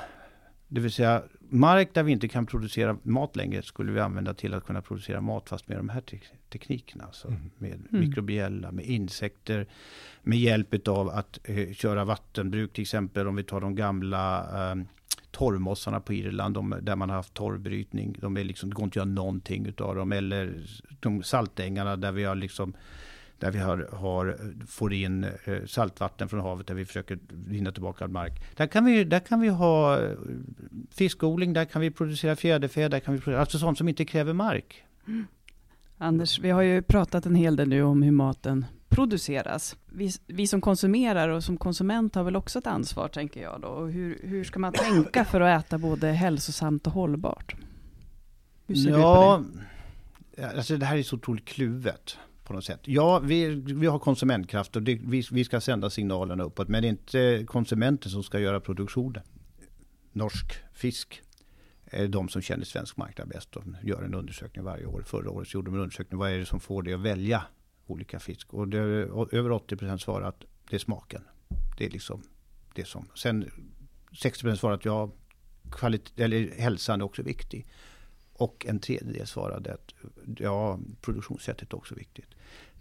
Det 0.69 0.81
vill 0.81 0.93
säga 0.93 1.23
mark 1.51 1.95
där 1.95 2.03
vi 2.03 2.13
inte 2.13 2.29
kan 2.29 2.47
producera 2.47 2.99
mat 3.03 3.37
längre 3.37 3.63
skulle 3.63 3.93
vi 3.93 4.01
använda 4.01 4.35
till 4.35 4.55
att 4.55 4.65
kunna 4.65 4.83
producera 4.83 5.21
mat 5.21 5.49
fast 5.49 5.69
med 5.69 5.79
de 5.79 5.89
här 5.89 6.01
te 6.01 6.19
teknikerna. 6.53 7.05
Alltså 7.05 7.29
mm. 7.29 7.51
Med 7.59 7.73
mm. 7.73 8.09
mikrobiella, 8.09 8.73
med 8.73 8.85
insekter, 8.85 9.67
med 10.23 10.39
hjälp 10.39 10.89
av 10.89 11.09
att 11.09 11.39
eh, 11.45 11.73
köra 11.73 12.05
vattenbruk 12.05 12.73
till 12.73 12.83
exempel. 12.83 13.27
Om 13.27 13.37
vi 13.37 13.43
tar 13.43 13.61
de 13.61 13.75
gamla 13.75 14.39
eh, 14.71 14.83
torvmossarna 15.31 16.01
på 16.01 16.13
Irland, 16.13 16.55
de, 16.55 16.75
där 16.83 16.97
man 16.97 17.09
har 17.09 17.17
haft 17.17 17.35
torvbrytning. 17.35 18.17
De 18.21 18.37
är 18.37 18.45
liksom, 18.45 18.69
det 18.71 18.75
går 18.75 18.85
inte 18.85 18.93
att 18.93 19.07
göra 19.07 19.15
någonting 19.15 19.67
utav 19.67 19.95
dem. 19.95 20.13
Eller 20.13 20.67
de 21.01 21.23
saltängarna 21.23 21.97
där 21.97 22.13
vi 22.13 22.25
har 22.25 22.35
liksom 22.35 22.75
där 23.41 23.51
vi 23.51 23.59
har, 23.59 23.89
har, 23.93 24.37
får 24.67 24.93
in 24.93 25.25
eh, 25.25 25.65
saltvatten 25.67 26.29
från 26.29 26.41
havet 26.41 26.67
där 26.67 26.75
vi 26.75 26.85
försöker 26.85 27.19
vinna 27.29 27.73
tillbaka 27.73 28.09
mark. 28.09 28.43
Där 28.57 28.67
kan 28.67 28.85
vi, 28.85 29.05
där 29.05 29.21
kan 29.21 29.41
vi 29.41 29.49
ha 29.49 30.03
eh, 30.03 30.17
fiskodling, 30.91 31.53
där 31.53 31.65
kan 31.65 31.83
vi 31.83 31.91
producera 31.91 32.37
fjäderfä, 32.37 32.89
där 32.89 33.01
kan 33.01 33.15
vi 33.15 33.21
producera, 33.21 33.41
alltså 33.41 33.59
sånt 33.59 33.79
som 33.79 33.89
inte 33.89 34.05
kräver 34.05 34.33
mark. 34.33 34.85
Mm. 35.07 35.27
Anders, 35.99 36.39
vi 36.39 36.51
har 36.51 36.63
ju 36.63 36.83
pratat 36.83 37.27
en 37.27 37.35
hel 37.35 37.57
del 37.57 37.69
nu 37.69 37.83
om 37.83 38.03
hur 38.03 38.11
maten 38.11 38.65
produceras. 38.89 39.77
Vi, 39.87 40.11
vi, 40.27 40.47
som 40.47 40.61
konsumerar 40.61 41.29
och 41.29 41.45
som 41.45 41.57
konsument 41.57 42.15
har 42.15 42.25
väl 42.25 42.37
också 42.37 42.59
ett 42.59 42.67
ansvar, 42.67 43.09
tänker 43.09 43.43
jag. 43.43 43.61
Då. 43.61 43.87
hur, 43.87 44.21
hur 44.23 44.45
ska 44.45 44.59
man 44.59 44.73
tänka 44.73 45.25
för 45.25 45.41
att 45.41 45.65
äta 45.65 45.79
både 45.79 46.07
hälsosamt 46.07 46.87
och 46.87 46.93
hållbart? 46.93 47.55
Hur 48.67 48.75
ser 48.75 48.91
ja, 48.91 48.97
du 48.97 49.45
på 49.45 49.51
det? 50.37 50.57
Alltså 50.57 50.77
det 50.77 50.87
här 50.87 50.97
är 50.97 51.03
så 51.03 51.17
otroligt 51.17 51.45
kluvet 51.45 52.19
på 52.51 52.55
något 52.55 52.65
sätt. 52.65 52.81
Ja, 52.85 53.19
vi, 53.19 53.49
vi 53.55 53.87
har 53.87 53.99
konsumentkraft 53.99 54.77
och 54.77 54.83
det, 54.83 55.01
vi, 55.05 55.25
vi 55.31 55.45
ska 55.45 55.61
sända 55.61 55.91
signalerna 55.91 56.45
uppåt. 56.45 56.69
Men 56.69 56.83
det 56.83 56.89
är 56.89 56.91
inte 56.91 57.47
konsumenten 57.47 58.11
som 58.11 58.23
ska 58.23 58.39
göra 58.39 58.61
produktionen. 58.61 59.23
Norsk 60.13 60.53
fisk 60.73 61.23
är 61.85 62.09
de 62.09 62.29
som 62.29 62.43
känner 62.43 62.65
svensk 62.65 62.97
marknad 62.97 63.29
bäst. 63.29 63.53
De 63.53 63.77
gör 63.83 64.03
en 64.03 64.15
undersökning 64.15 64.65
varje 64.65 64.87
år. 64.87 65.03
Förra 65.07 65.31
året 65.31 65.55
gjorde 65.55 65.71
de 65.71 65.75
en 65.75 65.81
undersökning. 65.81 66.19
Vad 66.19 66.31
är 66.31 66.39
det 66.39 66.47
som 66.47 66.61
får 66.61 66.83
dig 66.83 66.95
att 66.95 67.01
välja 67.01 67.43
olika 67.87 68.21
fisk? 68.21 68.55
Och, 68.55 68.69
det, 68.69 68.79
över 69.33 69.53
80 69.53 69.77
procent 69.77 70.01
svarar 70.01 70.29
att 70.29 70.45
det 70.71 70.77
är 70.77 70.81
smaken. 70.81 71.23
Det 71.79 71.87
är 71.87 71.91
liksom 71.91 72.23
det 72.75 72.85
som. 72.85 73.09
Sen 73.15 73.51
60 74.21 74.43
procent 74.43 74.61
svarar 74.61 74.75
att 74.75 74.85
ja, 74.85 75.11
kvalit- 75.71 76.13
eller 76.17 76.51
hälsan 76.59 77.01
är 77.01 77.05
också 77.05 77.23
viktig. 77.23 77.67
Och 78.41 78.67
en 78.69 78.79
tredjedel 78.79 79.27
svarade 79.27 79.75
att 79.75 79.95
ja, 80.39 80.79
produktionssättet 81.01 81.73
är 81.73 81.77
också 81.77 81.95
viktigt. 81.95 82.27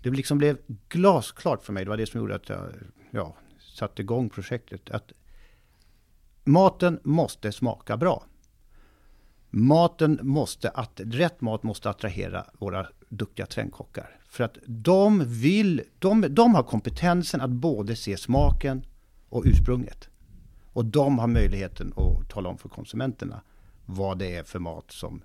Det 0.02 0.10
liksom 0.10 0.38
blev 0.38 0.58
glasklart 0.90 1.64
för 1.64 1.74
mig, 1.74 1.84
det 1.84 1.90
var 1.90 1.98
det 1.98 2.06
som 2.06 2.20
gjorde 2.20 2.36
att 2.36 2.50
jag 2.50 2.70
ja, 3.12 3.36
satte 3.60 4.02
igång 4.02 4.30
projektet. 4.30 4.90
Att 4.92 5.12
maten 6.44 7.00
måste 7.04 7.52
smaka 7.52 7.98
bra. 7.98 8.26
Maten 9.50 10.20
måste, 10.22 10.70
att, 10.70 11.02
rätt 11.04 11.42
mat 11.42 11.64
måste 11.64 11.90
attrahera 11.90 12.46
våra 12.54 12.88
duktiga 13.10 13.46
trendkockar. 13.46 14.20
För 14.30 14.44
att 14.44 14.58
de 14.66 15.24
vill, 15.26 15.82
de, 16.00 16.26
de 16.30 16.56
har 16.56 16.64
kompetensen 16.64 17.42
att 17.42 17.50
både 17.50 17.96
se 17.96 18.18
smaken 18.18 18.86
och 19.30 19.44
ursprunget. 19.46 20.10
Och 20.74 20.86
de 20.86 21.20
har 21.20 21.28
möjligheten 21.28 21.94
att 21.96 22.30
tala 22.30 22.50
om 22.50 22.58
för 22.58 22.70
konsumenterna 22.70 23.42
vad 23.86 24.18
det 24.18 24.36
är 24.36 24.44
för 24.44 24.60
mat 24.60 24.92
som 24.92 25.22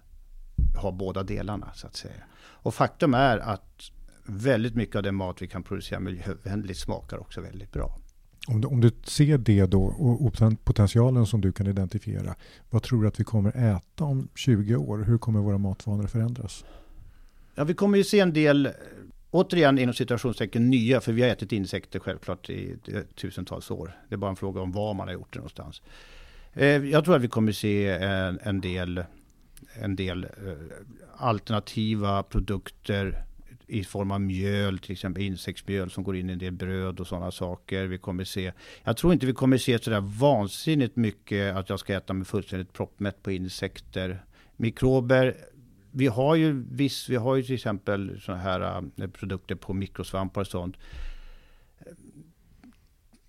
har 0.77 0.93
båda 0.93 1.23
delarna 1.23 1.71
så 1.75 1.87
att 1.87 1.97
säga. 1.97 2.23
Och 2.37 2.75
faktum 2.75 3.15
är 3.15 3.39
att 3.39 3.91
väldigt 4.27 4.75
mycket 4.75 4.97
av 4.97 5.03
den 5.03 5.15
mat 5.15 5.43
vi 5.43 5.49
kan 5.49 5.63
producera 5.63 6.01
miljövänligt 6.01 6.79
smakar 6.79 7.19
också 7.19 7.41
väldigt 7.41 7.73
bra. 7.73 7.99
Om 8.47 8.61
du, 8.61 8.69
om 8.69 8.81
du 8.81 8.91
ser 9.05 9.39
det 9.39 9.67
då 9.67 9.83
och, 9.83 10.27
och 10.27 10.35
potentialen 10.65 11.27
som 11.27 11.41
du 11.41 11.53
kan 11.53 11.67
identifiera. 11.67 12.35
Vad 12.71 12.83
tror 12.83 13.03
du 13.03 13.09
att 13.09 13.21
vi 13.21 13.25
kommer 13.25 13.77
äta 13.77 14.05
om 14.05 14.29
20 14.35 14.77
år? 14.77 14.99
Hur 14.99 15.19
kommer 15.19 15.41
våra 15.41 15.59
matvanor 15.59 16.07
förändras? 16.07 16.65
Ja, 17.55 17.65
vi 17.65 17.75
kommer 17.75 17.99
ju 17.99 18.05
se 18.05 18.21
en 18.21 18.33
del, 18.33 18.69
återigen 19.31 19.79
inom 19.79 19.95
situationstecken 19.95 20.71
nya, 20.71 21.01
för 21.01 21.13
vi 21.13 21.23
har 21.23 21.29
ätit 21.29 21.53
insekter 21.53 21.99
självklart 21.99 22.51
i 22.51 22.77
tusentals 23.15 23.71
år. 23.71 23.97
Det 24.09 24.15
är 24.15 24.17
bara 24.17 24.31
en 24.31 24.37
fråga 24.37 24.61
om 24.61 24.73
var 24.73 24.95
man 24.95 25.09
har 25.09 25.15
gjort 25.15 25.33
det 25.33 25.39
någonstans. 25.39 25.83
Eh, 26.53 26.67
jag 26.67 27.05
tror 27.05 27.17
att 27.17 27.23
vi 27.23 27.29
kommer 27.29 27.53
se 27.53 27.89
en, 27.89 28.39
en 28.43 28.61
del, 28.61 29.05
en 29.83 29.97
del 29.97 30.25
eh, 30.25 30.31
alternativa 31.17 32.23
produkter 32.23 33.25
i 33.67 33.85
form 33.85 34.11
av 34.11 34.21
mjöl, 34.21 34.79
till 34.79 34.93
exempel 34.93 35.23
insektsmjöl 35.23 35.91
som 35.91 36.05
går 36.05 36.17
in 36.17 36.31
i 36.31 36.33
en 36.33 36.39
del 36.39 36.53
bröd 36.53 37.01
och 37.01 37.07
sådana 37.07 37.31
saker. 37.31 37.85
Vi 37.85 37.99
kommer 37.99 38.25
se, 38.25 38.53
jag 38.85 38.97
tror 38.97 39.13
inte 39.13 39.27
vi 39.27 39.33
kommer 39.33 39.59
se 39.59 39.79
sådär 39.79 40.01
vansinnigt 40.01 40.97
mycket 40.97 41.57
att 41.57 41.69
jag 41.69 41.81
ska 41.81 41.95
äta 41.95 42.13
mig 42.13 42.25
fullständigt 42.25 42.73
proppmätt 42.73 43.23
på 43.23 43.33
insekter. 43.33 44.25
Mikrober, 44.57 45.37
vi 45.91 46.07
har 46.07 46.35
ju 46.35 46.65
viss, 46.71 47.09
vi 47.09 47.17
har 47.17 47.37
ju 47.37 47.43
till 47.43 47.55
exempel 47.55 48.21
sådana 48.21 48.43
här 48.43 48.83
eh, 48.97 49.09
produkter 49.09 49.55
på 49.55 49.73
mikrosvampar 49.73 50.41
och 50.41 50.47
sånt. 50.47 50.77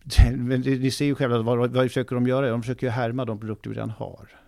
Men 0.35 0.61
ni 0.61 0.91
ser 0.91 1.05
ju 1.05 1.15
själva, 1.15 1.41
vad, 1.41 1.71
vad 1.71 1.87
försöker 1.87 2.15
de 2.15 2.27
göra? 2.27 2.49
De 2.49 2.61
försöker 2.61 2.87
ju 2.87 2.91
härma 2.91 3.25
de 3.25 3.39
produkter 3.39 3.69
vi 3.69 3.75
redan 3.75 3.89
har. 3.89 4.44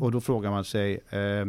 Och 0.00 0.12
då 0.12 0.20
frågar 0.20 0.50
man 0.50 0.64
sig, 0.64 1.00
eh, 1.10 1.46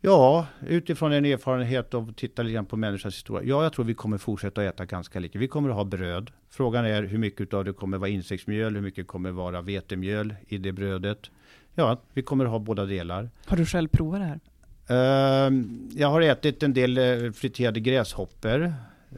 Ja, 0.00 0.46
utifrån 0.66 1.12
en 1.12 1.24
erfarenhet 1.24 1.94
av 1.94 2.08
att 2.08 2.16
titta 2.16 2.42
lite 2.42 2.62
på 2.62 2.76
människans 2.76 3.14
historia. 3.14 3.48
Ja, 3.48 3.62
jag 3.62 3.72
tror 3.72 3.84
vi 3.84 3.94
kommer 3.94 4.18
fortsätta 4.18 4.64
äta 4.64 4.84
ganska 4.84 5.18
lite. 5.18 5.38
Vi 5.38 5.48
kommer 5.48 5.70
att 5.70 5.76
ha 5.76 5.84
bröd. 5.84 6.30
Frågan 6.50 6.84
är 6.84 7.02
hur 7.02 7.18
mycket 7.18 7.54
av 7.54 7.64
det 7.64 7.72
kommer 7.72 7.98
vara 7.98 8.10
insektsmjöl, 8.10 8.74
hur 8.74 8.82
mycket 8.82 9.06
kommer 9.06 9.30
vara 9.30 9.60
vetemjöl 9.60 10.34
i 10.48 10.58
det 10.58 10.72
brödet. 10.72 11.30
Ja, 11.74 12.00
vi 12.12 12.22
kommer 12.22 12.44
att 12.44 12.50
ha 12.50 12.58
båda 12.58 12.84
delar. 12.84 13.30
Har 13.46 13.56
du 13.56 13.66
själv 13.66 13.88
provat 13.88 14.20
det 14.20 14.26
här? 14.26 14.40
Uh, 14.90 15.64
jag 15.94 16.08
har 16.08 16.20
ätit 16.20 16.62
en 16.62 16.74
del 16.74 16.98
uh, 16.98 17.32
friterade 17.32 17.80
gräshoppor. 17.80 18.72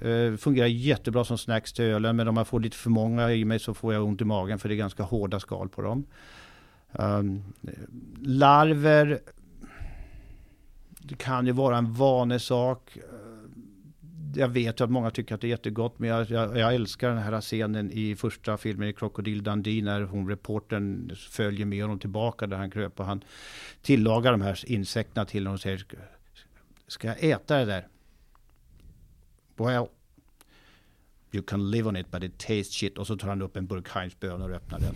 Uh, 0.04 0.36
fungerar 0.36 0.66
jättebra 0.66 1.24
som 1.24 1.38
snacks 1.38 1.72
till 1.72 1.84
ölen, 1.84 2.16
men 2.16 2.28
om 2.28 2.34
man 2.34 2.44
får 2.44 2.60
lite 2.60 2.76
för 2.76 2.90
många 2.90 3.32
i 3.32 3.44
mig 3.44 3.58
så 3.58 3.74
får 3.74 3.94
jag 3.94 4.04
ont 4.04 4.20
i 4.20 4.24
magen 4.24 4.58
för 4.58 4.68
det 4.68 4.74
är 4.74 4.76
ganska 4.76 5.02
hårda 5.02 5.40
skal 5.40 5.68
på 5.68 5.82
dem. 5.82 6.04
Um, 6.92 7.42
larver 8.22 9.20
det 11.10 11.16
kan 11.16 11.46
ju 11.46 11.52
vara 11.52 11.78
en 11.78 11.92
vanesak. 11.92 12.96
Ehm, 12.96 13.52
jag 14.34 14.48
vet 14.48 14.80
att 14.80 14.90
många 14.90 15.10
tycker 15.10 15.34
att 15.34 15.40
det 15.40 15.46
är 15.46 15.48
jättegott, 15.48 15.98
men 15.98 16.08
jag, 16.08 16.30
jag, 16.30 16.58
jag 16.58 16.74
älskar 16.74 17.08
den 17.08 17.18
här 17.18 17.40
scenen 17.40 17.90
i 17.92 18.16
första 18.16 18.56
filmen 18.56 18.88
i 18.88 18.92
Krokodil 18.92 19.42
Dundee 19.42 19.82
när 19.82 20.02
hon 20.02 20.28
reporten 20.28 21.12
följer 21.16 21.66
med 21.66 21.82
honom 21.82 21.98
tillbaka 21.98 22.46
där 22.46 22.56
han 22.56 22.70
kröp 22.70 23.00
och 23.00 23.06
han 23.06 23.24
tillagar 23.82 24.32
de 24.32 24.40
här 24.40 24.64
insekterna 24.66 25.24
till 25.24 25.42
honom 25.42 25.54
och 25.54 25.60
säger 25.60 25.84
Ska 26.86 27.08
jag 27.08 27.24
äta 27.24 27.58
det 27.58 27.64
där? 27.64 27.88
Well, 29.56 29.86
You 31.32 31.42
can 31.42 31.70
live 31.70 31.88
on 31.88 31.96
it 31.96 32.10
but 32.10 32.24
it 32.24 32.38
tastes 32.38 32.74
shit. 32.74 32.98
Och 32.98 33.06
så 33.06 33.16
tar 33.16 33.28
han 33.28 33.42
upp 33.42 33.56
en 33.56 33.66
burk 33.66 33.88
Heinzbönor 33.88 34.50
och 34.50 34.56
öppnar 34.56 34.80
den. 34.80 34.94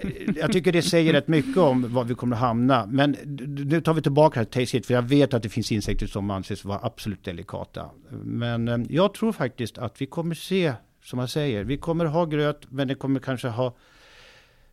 Eh, 0.00 0.36
jag 0.36 0.52
tycker 0.52 0.72
det 0.72 0.82
säger 0.82 1.12
rätt 1.12 1.28
mycket 1.28 1.56
om 1.56 1.94
var 1.94 2.04
vi 2.04 2.14
kommer 2.14 2.36
att 2.36 2.42
hamna. 2.42 2.86
Men 2.86 3.10
nu 3.68 3.80
tar 3.80 3.94
vi 3.94 4.02
tillbaka 4.02 4.34
det 4.34 4.40
här 4.40 4.44
taste 4.44 4.66
shit. 4.66 4.86
För 4.86 4.94
jag 4.94 5.02
vet 5.02 5.34
att 5.34 5.42
det 5.42 5.48
finns 5.48 5.72
insekter 5.72 6.06
som 6.06 6.30
anses 6.30 6.64
vara 6.64 6.80
absolut 6.82 7.24
delikata. 7.24 7.90
Men 8.22 8.68
eh, 8.68 8.78
jag 8.88 9.14
tror 9.14 9.32
faktiskt 9.32 9.78
att 9.78 10.00
vi 10.00 10.06
kommer 10.06 10.34
se, 10.34 10.72
som 11.04 11.18
jag 11.18 11.30
säger, 11.30 11.64
vi 11.64 11.76
kommer 11.76 12.04
ha 12.04 12.24
gröt 12.24 12.70
men 12.70 12.88
det 12.88 12.94
kommer 12.94 13.20
kanske 13.20 13.48
ha 13.48 13.76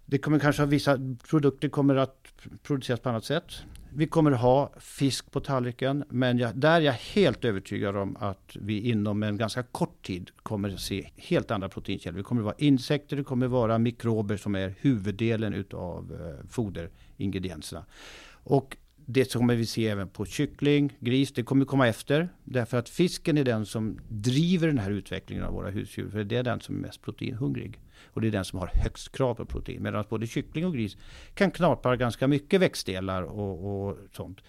det 0.05 0.17
kommer 0.17 0.39
kanske 0.39 0.61
ha 0.61 0.67
vissa 0.67 0.99
produkter 1.29 1.69
kommer 1.69 1.95
att 1.95 2.27
produceras 2.63 2.99
på 2.99 3.09
annat 3.09 3.25
sätt. 3.25 3.53
Vi 3.97 4.07
kommer 4.07 4.31
ha 4.31 4.73
fisk 4.79 5.31
på 5.31 5.39
tallriken, 5.39 6.03
men 6.09 6.37
jag, 6.37 6.55
där 6.55 6.75
är 6.75 6.81
jag 6.81 6.93
helt 6.93 7.45
övertygad 7.45 7.97
om 7.97 8.17
att 8.19 8.57
vi 8.61 8.89
inom 8.89 9.23
en 9.23 9.37
ganska 9.37 9.63
kort 9.63 10.05
tid 10.05 10.31
kommer 10.35 10.69
att 10.69 10.79
se 10.79 11.09
helt 11.15 11.51
andra 11.51 11.69
proteinkällor. 11.69 12.17
Det 12.17 12.23
kommer 12.23 12.41
att 12.41 12.45
vara 12.45 12.55
insekter, 12.57 13.17
det 13.17 13.23
kommer 13.23 13.45
att 13.45 13.51
vara 13.51 13.77
mikrober 13.77 14.37
som 14.37 14.55
är 14.55 14.75
huvuddelen 14.79 15.53
utav 15.53 16.11
eh, 16.13 16.49
foderingredienserna. 16.49 17.85
Och 18.29 18.77
det 18.95 19.33
kommer 19.33 19.55
vi 19.55 19.65
se 19.65 19.87
även 19.87 20.09
på 20.09 20.25
kyckling, 20.25 20.97
gris, 20.99 21.33
det 21.33 21.43
kommer 21.43 21.65
komma 21.65 21.87
efter. 21.87 22.29
Därför 22.43 22.77
att 22.77 22.89
fisken 22.89 23.37
är 23.37 23.43
den 23.43 23.65
som 23.65 23.99
driver 24.09 24.67
den 24.67 24.77
här 24.77 24.91
utvecklingen 24.91 25.45
av 25.45 25.53
våra 25.53 25.69
husdjur. 25.69 26.09
För 26.09 26.23
det 26.23 26.37
är 26.37 26.43
den 26.43 26.61
som 26.61 26.75
är 26.75 26.79
mest 26.79 27.01
proteinhungrig. 27.01 27.79
Och 28.07 28.21
det 28.21 28.27
är 28.27 28.31
den 28.31 28.45
som 28.45 28.59
har 28.59 28.71
högst 28.73 29.11
krav 29.11 29.35
på 29.35 29.45
protein. 29.45 29.83
Medan 29.83 30.05
både 30.09 30.27
kyckling 30.27 30.65
och 30.65 30.73
gris 30.73 30.97
kan 31.33 31.51
knapra 31.51 31.95
ganska 31.95 32.27
mycket 32.27 32.61
växtdelar 32.61 33.23
och, 33.23 33.87
och 33.87 33.97
sånt. 34.11 34.41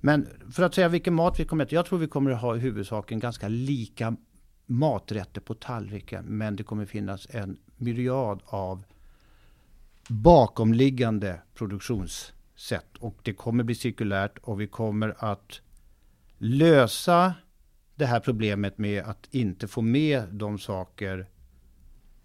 Men 0.00 0.28
för 0.52 0.62
att 0.62 0.74
säga 0.74 0.88
vilken 0.88 1.14
mat 1.14 1.40
vi 1.40 1.44
kommer 1.44 1.64
att 1.64 1.68
äta. 1.68 1.74
Jag 1.74 1.86
tror 1.86 1.98
vi 1.98 2.06
kommer 2.06 2.30
att 2.30 2.40
ha 2.40 2.56
i 2.56 2.58
huvudsaken 2.58 3.18
ganska 3.18 3.48
lika 3.48 4.16
maträtter 4.66 5.40
på 5.40 5.54
tallriken. 5.54 6.24
Men 6.24 6.56
det 6.56 6.62
kommer 6.62 6.86
finnas 6.86 7.26
en 7.30 7.58
myriad 7.76 8.42
av 8.46 8.84
bakomliggande 10.08 11.40
produktionssätt. 11.54 12.96
Och 12.98 13.18
det 13.22 13.32
kommer 13.32 13.64
bli 13.64 13.74
cirkulärt 13.74 14.38
och 14.38 14.60
vi 14.60 14.66
kommer 14.66 15.14
att 15.18 15.60
lösa 16.38 17.34
det 17.94 18.06
här 18.06 18.20
problemet 18.20 18.78
med 18.78 19.04
att 19.04 19.28
inte 19.30 19.68
få 19.68 19.82
med 19.82 20.22
de 20.30 20.58
saker 20.58 21.28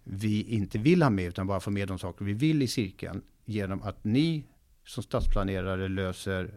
vi 0.08 0.42
inte 0.42 0.78
vill 0.78 1.02
ha 1.02 1.10
med 1.10 1.24
utan 1.24 1.46
bara 1.46 1.60
få 1.60 1.70
med 1.70 1.88
de 1.88 1.98
saker 1.98 2.24
vi 2.24 2.32
vill 2.32 2.62
i 2.62 2.68
cirkeln 2.68 3.22
genom 3.44 3.82
att 3.82 4.04
ni 4.04 4.44
som 4.84 5.02
stadsplanerare 5.02 5.88
löser 5.88 6.50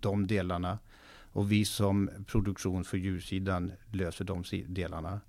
de 0.00 0.26
delarna 0.26 0.78
och 1.32 1.52
vi 1.52 1.64
som 1.64 2.10
produktion 2.26 2.84
för 2.84 2.98
djursidan 2.98 3.72
löser 3.92 4.24
de 4.24 4.44
delarna. 4.66 5.20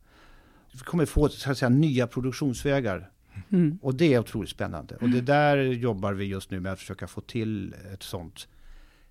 Vi 0.72 0.80
kommer 0.80 1.06
få 1.06 1.30
så 1.30 1.52
att 1.52 1.58
säga, 1.58 1.70
nya 1.70 2.08
produktionsvägar 2.08 3.12
mm. 3.50 3.80
och 3.82 3.96
det 3.96 4.14
är 4.14 4.20
otroligt 4.20 4.50
spännande. 4.50 4.96
Och 4.96 5.10
det 5.10 5.22
där 5.22 5.58
jobbar 5.58 6.14
vi 6.14 6.26
just 6.26 6.52
nu 6.52 6.60
med 6.60 6.72
att 6.72 6.80
försöka 6.80 7.08
få 7.08 7.22
till 7.22 7.76
ett 7.94 8.04
sånt 8.04 8.48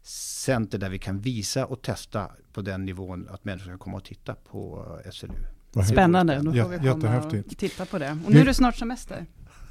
center 0.02 0.78
där 0.78 0.90
vi 0.90 0.98
kan 0.98 1.20
visa 1.20 1.66
och 1.66 1.82
testa 1.82 2.30
på 2.52 2.62
den 2.62 2.84
nivån 2.84 3.28
att 3.28 3.44
människor 3.44 3.70
kan 3.70 3.78
komma 3.78 3.96
och 3.96 4.04
titta 4.04 4.34
på 4.34 4.86
SLU. 5.12 5.55
Spännande, 5.84 6.36
då 6.36 6.52
får 6.52 6.68
vi 6.68 6.78
komma 6.78 7.18
och 7.18 7.56
titta 7.56 7.86
på 7.86 7.98
det. 7.98 8.18
Och 8.26 8.32
nu 8.32 8.40
är 8.40 8.44
det 8.44 8.54
snart 8.54 8.76
semester. 8.76 9.26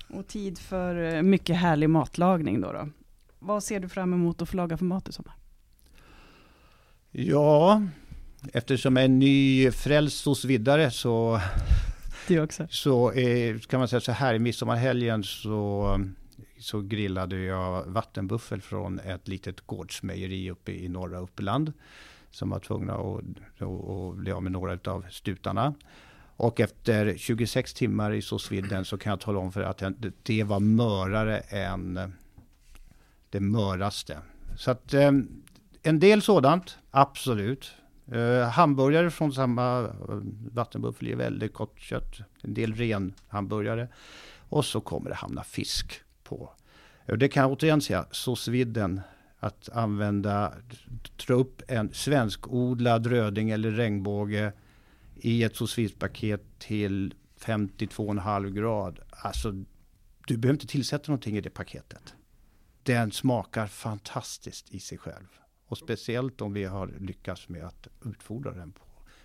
Och 0.07 0.27
tid 0.27 0.59
för 0.59 1.15
eh, 1.15 1.21
mycket 1.21 1.55
härlig 1.55 1.89
matlagning 1.89 2.61
då. 2.61 2.71
då. 2.71 2.89
Vad 3.39 3.63
ser 3.63 3.79
du 3.79 3.89
fram 3.89 4.13
emot 4.13 4.41
att 4.41 4.49
få 4.49 4.57
laga 4.57 4.77
för 4.77 4.85
mat 4.85 5.09
i 5.09 5.11
sommar? 5.11 5.35
Ja, 7.11 7.81
eftersom 8.53 8.95
jag 8.95 9.05
är 9.05 9.09
nyfrälst 9.09 10.25
hos 10.25 10.45
Viddare 10.45 10.91
så, 10.91 11.39
det 12.27 12.39
också. 12.39 12.67
så 12.69 13.13
är, 13.13 13.57
kan 13.57 13.79
man 13.79 13.87
säga 13.87 13.99
så 13.99 14.11
här, 14.11 14.33
i 14.33 14.39
midsommarhelgen 14.39 15.23
så, 15.23 15.99
så 16.59 16.81
grillade 16.81 17.39
jag 17.39 17.85
vattenbuffel 17.85 18.61
från 18.61 18.99
ett 18.99 19.27
litet 19.27 19.61
gårdsmejeri 19.61 20.51
uppe 20.51 20.71
i 20.71 20.89
norra 20.89 21.19
Uppland 21.19 21.73
som 22.35 22.49
var 22.49 22.59
tvungna 22.59 22.93
att, 22.93 23.61
att 23.61 24.15
bli 24.15 24.31
av 24.31 24.43
med 24.43 24.51
några 24.51 24.91
av 24.91 25.05
stutarna. 25.09 25.73
Och 26.37 26.59
efter 26.59 27.17
26 27.17 27.73
timmar 27.73 28.11
i 28.13 28.21
såsvidden 28.21 28.85
så 28.85 28.97
kan 28.97 29.09
jag 29.09 29.19
tala 29.19 29.39
om 29.39 29.51
för 29.51 29.61
att 29.61 29.83
det 30.23 30.43
var 30.43 30.59
mörare 30.59 31.39
än 31.39 32.13
det 33.29 33.39
möraste. 33.39 34.17
Så 34.55 34.71
att 34.71 34.93
ehm, 34.93 35.43
en 35.81 35.99
del 35.99 36.21
sådant, 36.21 36.77
absolut. 36.91 37.71
Uh, 38.13 38.41
hamburgare 38.41 39.11
från 39.11 39.33
samma 39.33 39.79
eh, 39.79 39.89
vattenbuffel 40.51 41.07
är 41.07 41.15
väldigt 41.15 41.53
gott 41.53 41.79
kött. 41.79 42.19
En 42.41 42.53
del 42.53 42.73
ren 42.73 43.13
hamburgare. 43.27 43.87
Och 44.49 44.65
så 44.65 44.81
kommer 44.81 45.09
det 45.09 45.15
hamna 45.15 45.43
fisk 45.43 46.01
på. 46.23 46.49
Och 47.07 47.17
det 47.17 47.27
kan 47.27 47.43
jag 47.43 47.51
återigen 47.51 47.81
säga, 47.81 48.05
såsvidden 48.11 49.01
att 49.39 49.69
använda, 49.69 50.53
dra 51.27 51.33
upp 51.33 51.61
en 51.67 51.93
svenskodlad 51.93 53.07
röding 53.07 53.49
eller 53.49 53.71
regnbåge 53.71 54.53
i 55.15 55.43
ett 55.43 55.55
sous 55.55 55.93
paket 55.93 56.41
till 56.59 57.13
52,5 57.39 58.49
grad. 58.49 58.99
Alltså, 59.09 59.51
du 60.27 60.37
behöver 60.37 60.55
inte 60.55 60.67
tillsätta 60.67 61.11
någonting 61.11 61.37
i 61.37 61.41
det 61.41 61.49
paketet. 61.49 62.13
Den 62.83 63.11
smakar 63.11 63.67
fantastiskt 63.67 64.71
i 64.71 64.79
sig 64.79 64.97
själv. 64.97 65.27
Och 65.67 65.77
speciellt 65.77 66.41
om 66.41 66.53
vi 66.53 66.63
har 66.63 66.87
lyckats 66.99 67.49
med 67.49 67.63
att 67.63 67.87
utfodra 68.05 68.51
den 68.51 68.71
på 68.71 68.83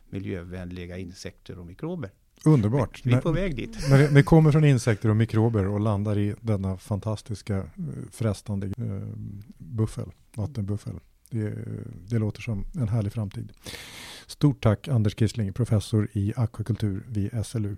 miljövänliga 0.08 0.98
insekter 0.98 1.58
och 1.58 1.66
mikrober. 1.66 2.10
Underbart. 2.44 3.00
Vi 3.04 3.12
är 3.12 3.20
på 3.20 3.32
väg 3.32 3.56
dit. 3.56 3.90
När 3.90 4.08
det, 4.08 4.22
kommer 4.22 4.52
från 4.52 4.64
insekter 4.64 5.08
och 5.08 5.16
mikrober 5.16 5.66
och 5.66 5.80
landar 5.80 6.18
i 6.18 6.34
denna 6.40 6.76
fantastiska 6.76 7.56
eh, 7.56 7.64
frestande 8.12 8.66
eh, 8.66 9.08
buffel, 9.58 10.10
vattenbuffel. 10.36 10.94
Det, 11.30 11.54
det 12.08 12.18
låter 12.18 12.42
som 12.42 12.64
en 12.74 12.88
härlig 12.88 13.12
framtid. 13.12 13.52
Stort 14.26 14.62
tack 14.62 14.88
Anders 14.88 15.14
Kissling, 15.14 15.52
professor 15.52 16.08
i 16.12 16.32
akvakultur 16.36 17.04
vid 17.08 17.46
SLU. 17.46 17.76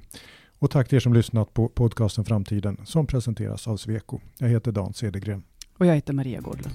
Och 0.59 0.71
tack 0.71 0.89
till 0.89 0.97
er 0.97 1.01
som 1.01 1.13
lyssnat 1.13 1.55
på 1.55 1.69
podcasten 1.69 2.25
Framtiden 2.25 2.81
som 2.85 3.07
presenteras 3.07 3.69
av 3.69 3.77
Sweco. 3.77 4.21
Jag 4.39 4.49
heter 4.49 4.73
Dan 4.73 4.95
Cedergren. 4.95 5.43
Och 5.79 5.87
jag 5.87 5.95
heter 5.95 6.13
Maria 6.13 6.41
Gårdlund. 6.41 6.75